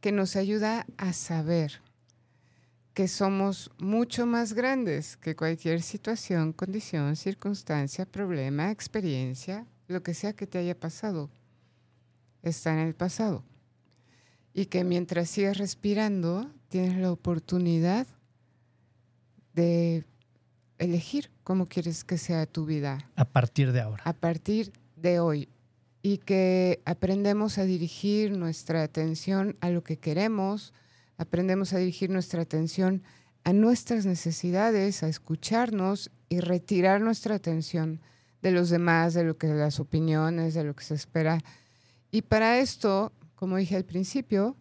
[0.01, 1.81] que nos ayuda a saber
[2.93, 10.33] que somos mucho más grandes que cualquier situación, condición, circunstancia, problema, experiencia, lo que sea
[10.33, 11.29] que te haya pasado.
[12.41, 13.43] Está en el pasado
[14.53, 18.07] y que mientras sigas respirando tienes la oportunidad
[19.53, 20.05] de
[20.77, 23.09] elegir cómo quieres que sea tu vida.
[23.15, 24.03] A partir de ahora.
[24.05, 25.49] A partir de hoy.
[26.01, 30.73] Y que aprendemos a dirigir nuestra atención a lo que queremos,
[31.21, 33.03] aprendemos a dirigir nuestra atención
[33.43, 38.01] a nuestras necesidades, a escucharnos y retirar nuestra atención
[38.41, 41.39] de los demás, de lo que las opiniones, de lo que se espera.
[42.11, 43.11] Y para esto
[43.41, 44.55] como dije al principio,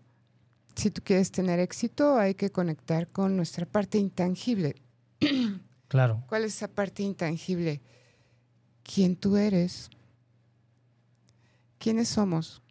[0.74, 4.74] si tú quieres tener éxito, hay que conectar con nuestra parte intangible.
[5.88, 6.22] Claro.
[6.28, 7.80] ¿Cuál es esa parte intangible?
[8.84, 9.90] ¿Quién tú eres?
[11.78, 12.62] ¿Quiénes somos?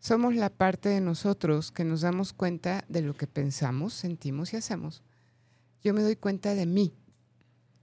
[0.00, 4.56] Somos la parte de nosotros que nos damos cuenta de lo que pensamos, sentimos y
[4.56, 5.02] hacemos.
[5.82, 6.94] Yo me doy cuenta de mí.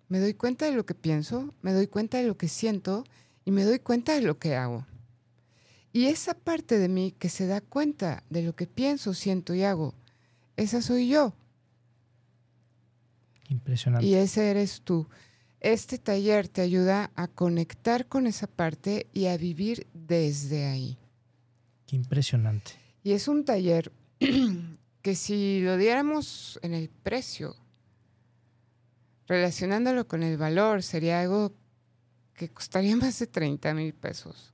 [0.07, 3.03] Me doy cuenta de lo que pienso, me doy cuenta de lo que siento
[3.43, 4.85] y me doy cuenta de lo que hago.
[5.91, 9.63] Y esa parte de mí que se da cuenta de lo que pienso, siento y
[9.63, 9.95] hago,
[10.57, 11.33] esa soy yo.
[13.49, 14.05] Impresionante.
[14.05, 15.07] Y ese eres tú.
[15.59, 20.97] Este taller te ayuda a conectar con esa parte y a vivir desde ahí.
[21.87, 22.71] Qué impresionante.
[23.03, 23.91] Y es un taller
[25.01, 27.55] que si lo diéramos en el precio,
[29.27, 31.53] relacionándolo con el valor, sería algo
[32.33, 34.53] que costaría más de 30 mil pesos.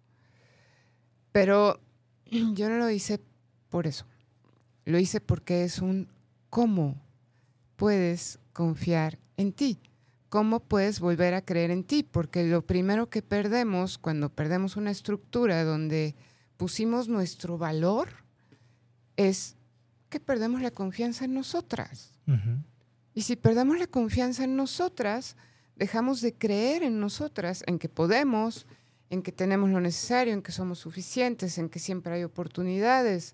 [1.31, 1.79] Pero
[2.25, 3.21] yo no lo hice
[3.69, 4.05] por eso.
[4.85, 6.09] Lo hice porque es un
[6.49, 7.01] cómo
[7.75, 9.79] puedes confiar en ti.
[10.29, 12.03] ¿Cómo puedes volver a creer en ti?
[12.03, 16.15] Porque lo primero que perdemos cuando perdemos una estructura donde
[16.61, 18.09] pusimos nuestro valor
[19.17, 19.55] es
[20.09, 22.11] que perdemos la confianza en nosotras.
[23.15, 25.37] Y si perdemos la confianza en nosotras,
[25.75, 28.67] dejamos de creer en nosotras, en que podemos,
[29.09, 33.33] en que tenemos lo necesario, en que somos suficientes, en que siempre hay oportunidades,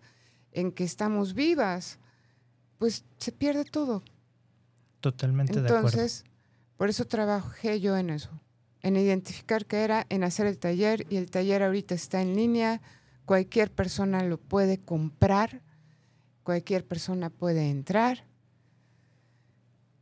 [0.53, 1.99] en que estamos vivas,
[2.77, 4.03] pues se pierde todo.
[5.01, 5.87] Totalmente de acuerdo.
[5.89, 6.23] Entonces,
[6.77, 8.29] por eso trabajé yo en eso,
[8.83, 12.81] en identificar qué era, en hacer el taller, y el taller ahorita está en línea,
[13.27, 15.61] cualquier persona lo puede comprar,
[16.43, 18.23] cualquier persona puede entrar.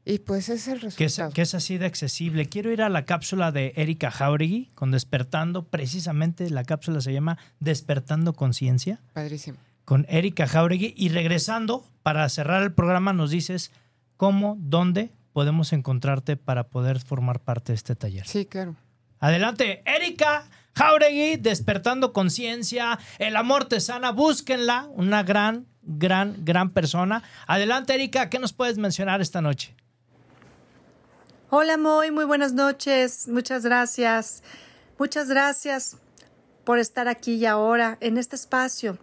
[0.05, 1.33] Y pues es el resultado.
[1.33, 2.45] Que es, así de accesible.
[2.45, 5.65] Quiero ir a la cápsula de Erika Jauregui con Despertando.
[5.65, 9.01] Precisamente la cápsula se llama Despertando Conciencia.
[9.13, 9.57] Padrísimo.
[9.85, 10.93] Con Erika Jauregui.
[10.95, 13.71] Y regresando, para cerrar el programa, nos dices
[14.17, 18.27] cómo, dónde podemos encontrarte para poder formar parte de este taller.
[18.27, 18.75] Sí, claro.
[19.19, 27.23] Adelante, Erika Jauregui, Despertando Conciencia, El Amor Te Sana, búsquenla, una gran, gran, gran persona.
[27.47, 29.75] Adelante, Erika, ¿qué nos puedes mencionar esta noche?
[31.49, 33.29] Hola Moy, muy buenas noches.
[33.29, 34.43] Muchas gracias.
[34.97, 35.97] Muchas gracias
[36.65, 38.97] por estar aquí y ahora en este espacio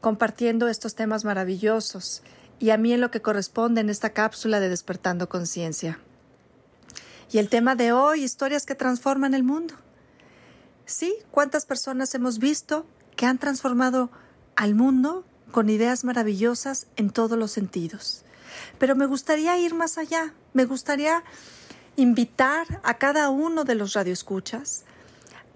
[0.00, 2.22] compartiendo estos temas maravillosos
[2.58, 5.98] y a mí en lo que corresponde en esta cápsula de despertando conciencia.
[7.32, 9.74] Y el tema de hoy, historias que transforman el mundo.
[10.86, 14.10] Sí, ¿cuántas personas hemos visto que han transformado
[14.54, 18.24] al mundo con ideas maravillosas en todos los sentidos?
[18.78, 21.24] Pero me gustaría ir más allá, me gustaría
[21.96, 24.84] invitar a cada uno de los radioescuchas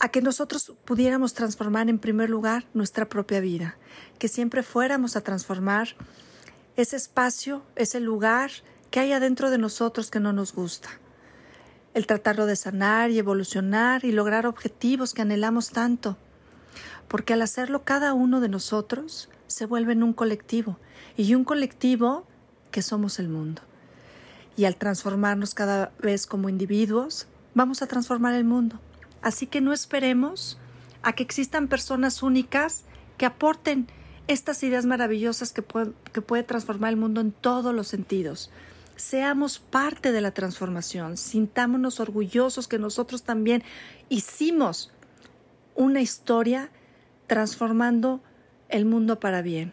[0.01, 3.77] a que nosotros pudiéramos transformar en primer lugar nuestra propia vida,
[4.19, 5.97] que siempre fuéramos a transformar
[6.77, 8.51] ese espacio, ese lugar
[8.91, 10.89] que hay adentro de nosotros que no nos gusta.
[11.95, 16.17] El tratarlo de sanar y evolucionar y lograr objetivos que anhelamos tanto.
[17.09, 20.79] Porque al hacerlo cada uno de nosotros se vuelve en un colectivo
[21.17, 22.27] y un colectivo
[22.71, 23.63] que somos el mundo
[24.59, 28.81] y al transformarnos cada vez como individuos, vamos a transformar el mundo.
[29.23, 30.59] Así que no esperemos
[31.03, 32.83] a que existan personas únicas
[33.19, 33.87] que aporten
[34.27, 38.51] estas ideas maravillosas que, pueden que puede transformar el mundo en todos los sentidos.
[38.99, 43.63] Seamos parte de la transformación, sintámonos orgullosos que nosotros también
[44.09, 44.91] hicimos
[45.77, 46.73] una historia
[47.29, 48.21] transformando
[48.69, 49.73] el mundo para bien.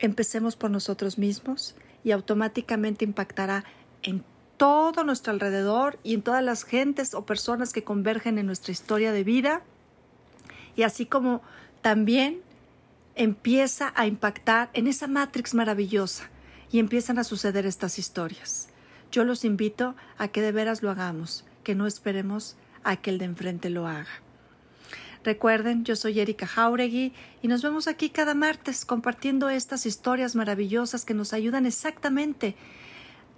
[0.00, 3.64] Empecemos por nosotros mismos y automáticamente impactará
[4.02, 4.24] en
[4.56, 9.12] todo nuestro alrededor y en todas las gentes o personas que convergen en nuestra historia
[9.12, 9.62] de vida.
[10.74, 11.40] Y así como
[11.82, 12.40] también
[13.14, 16.30] empieza a impactar en esa matrix maravillosa
[16.70, 18.68] y empiezan a suceder estas historias.
[19.10, 23.18] Yo los invito a que de veras lo hagamos, que no esperemos a que el
[23.18, 24.08] de enfrente lo haga.
[25.24, 27.12] Recuerden, yo soy Erika Jauregui
[27.42, 32.54] y nos vemos aquí cada martes compartiendo estas historias maravillosas que nos ayudan exactamente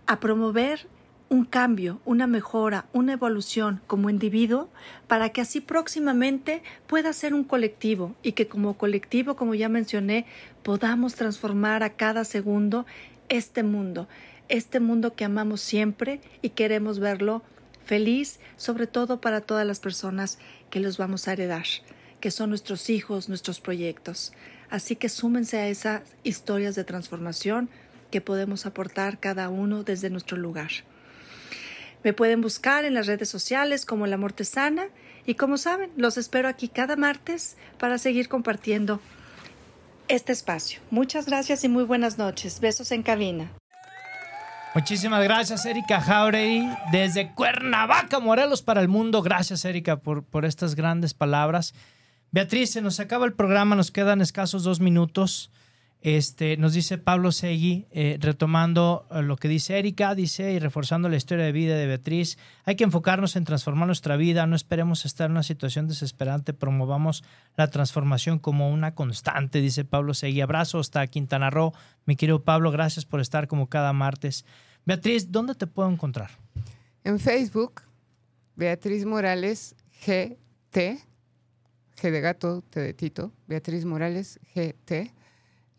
[0.06, 0.86] a promover
[1.30, 4.68] un cambio, una mejora, una evolución como individuo
[5.06, 10.26] para que así próximamente pueda ser un colectivo y que como colectivo, como ya mencioné,
[10.62, 12.86] podamos transformar a cada segundo
[13.28, 14.08] este mundo,
[14.48, 17.42] este mundo que amamos siempre y queremos verlo
[17.84, 20.38] feliz, sobre todo para todas las personas
[20.70, 21.64] que los vamos a heredar,
[22.20, 24.32] que son nuestros hijos, nuestros proyectos.
[24.70, 27.70] Así que súmense a esas historias de transformación
[28.10, 30.70] que podemos aportar cada uno desde nuestro lugar.
[32.04, 34.86] Me pueden buscar en las redes sociales como La Mortesana
[35.26, 39.00] y como saben, los espero aquí cada martes para seguir compartiendo
[40.08, 40.80] este espacio.
[40.90, 42.60] Muchas gracias y muy buenas noches.
[42.60, 43.50] Besos en cabina.
[44.74, 49.22] Muchísimas gracias, Erika Jauregui, desde Cuernavaca, Morelos, para el mundo.
[49.22, 51.74] Gracias, Erika, por, por estas grandes palabras.
[52.30, 55.50] Beatriz, se nos acaba el programa, nos quedan escasos dos minutos.
[56.16, 61.10] Este, nos dice Pablo Segui, eh, retomando eh, lo que dice Erika, dice, y reforzando
[61.10, 65.04] la historia de vida de Beatriz, hay que enfocarnos en transformar nuestra vida, no esperemos
[65.04, 67.24] estar en una situación desesperante, promovamos
[67.58, 70.40] la transformación como una constante, dice Pablo Segui.
[70.40, 71.74] Abrazo hasta Quintana Roo,
[72.06, 74.46] mi querido Pablo, gracias por estar como cada martes.
[74.86, 76.30] Beatriz, ¿dónde te puedo encontrar?
[77.04, 77.82] En Facebook,
[78.56, 81.00] Beatriz Morales GT,
[82.00, 85.17] G de gato, T de Tito, Beatriz Morales GT.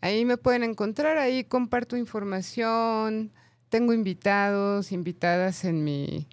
[0.00, 3.32] Ahí me pueden encontrar, ahí comparto información,
[3.68, 6.26] tengo invitados, invitadas en mi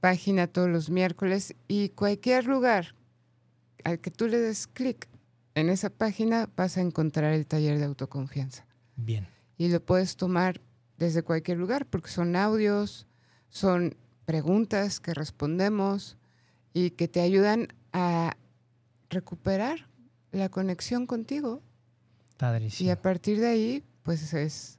[0.00, 2.94] página todos los miércoles y cualquier lugar
[3.84, 5.08] al que tú le des clic
[5.54, 8.66] en esa página vas a encontrar el taller de autoconfianza.
[8.96, 9.26] Bien.
[9.58, 10.60] Y lo puedes tomar
[10.96, 13.06] desde cualquier lugar porque son audios,
[13.50, 16.16] son preguntas que respondemos
[16.72, 18.36] y que te ayudan a
[19.10, 19.88] recuperar
[20.30, 21.62] la conexión contigo
[22.78, 24.78] y a partir de ahí, pues es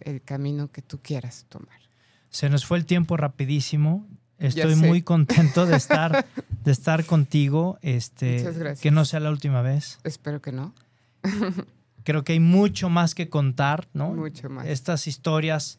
[0.00, 1.80] el camino que tú quieras tomar.
[2.28, 4.06] Se nos fue el tiempo rapidísimo.
[4.38, 6.26] Estoy muy contento de estar,
[6.64, 7.78] de estar contigo.
[7.82, 8.80] Este, Muchas gracias.
[8.80, 9.98] Que no sea la última vez.
[10.04, 10.74] Espero que no.
[12.04, 14.12] Creo que hay mucho más que contar, ¿no?
[14.12, 14.66] Mucho más.
[14.66, 15.78] Estas historias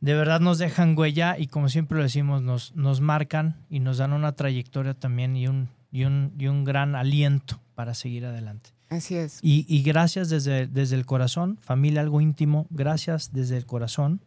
[0.00, 3.98] de verdad nos dejan huella y como siempre lo decimos, nos, nos marcan y nos
[3.98, 8.70] dan una trayectoria también y un, y un, y un gran aliento para seguir adelante.
[8.88, 9.38] Así es.
[9.42, 14.20] Y, gracias desde, desde el corazón, familia, algo íntimo, gracias desde el corazón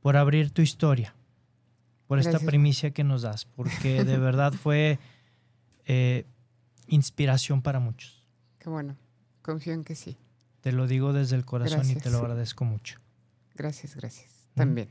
[0.00, 1.14] por abrir tu historia,
[2.06, 4.98] por esta primicia que nos das, porque de verdad fue
[5.86, 6.24] eh,
[6.86, 8.22] inspiración para muchos.
[8.58, 8.96] Qué bueno,
[9.42, 10.16] confío en que sí.
[10.60, 13.00] Te lo digo desde el corazón y te lo agradezco mucho.
[13.54, 14.48] Gracias, gracias.
[14.54, 14.88] También.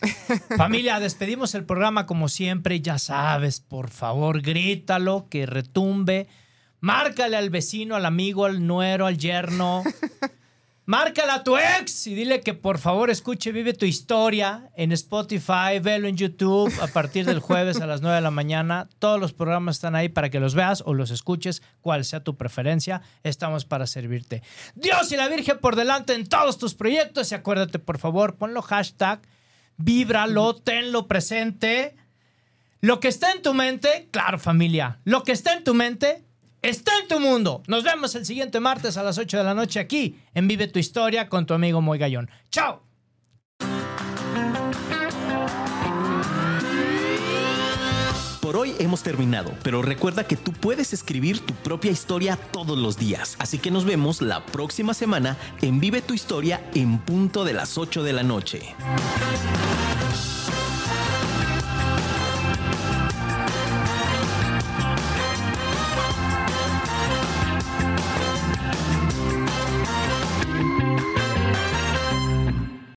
[0.56, 2.80] Familia, despedimos el programa como siempre.
[2.80, 6.28] Ya sabes, por favor, grítalo, que retumbe
[6.84, 9.82] Márcale al vecino, al amigo, al nuero, al yerno.
[10.84, 15.78] Márcale a tu ex y dile que por favor escuche Vive tu historia en Spotify,
[15.80, 18.86] velo en YouTube a partir del jueves a las 9 de la mañana.
[18.98, 22.36] Todos los programas están ahí para que los veas o los escuches, cual sea tu
[22.36, 23.00] preferencia.
[23.22, 24.42] Estamos para servirte.
[24.74, 28.60] Dios y la Virgen por delante en todos tus proyectos y acuérdate por favor, ponlo
[28.60, 29.22] hashtag,
[29.78, 31.96] víbralo, tenlo presente.
[32.82, 36.23] Lo que está en tu mente, claro familia, lo que está en tu mente
[36.64, 37.62] está en tu mundo.
[37.66, 40.78] Nos vemos el siguiente martes a las 8 de la noche aquí en Vive tu
[40.78, 42.30] Historia con tu amigo Moy Gallón.
[42.50, 42.82] ¡Chao!
[48.40, 52.98] Por hoy hemos terminado, pero recuerda que tú puedes escribir tu propia historia todos los
[52.98, 53.36] días.
[53.38, 57.78] Así que nos vemos la próxima semana en Vive tu Historia en punto de las
[57.78, 58.74] 8 de la noche.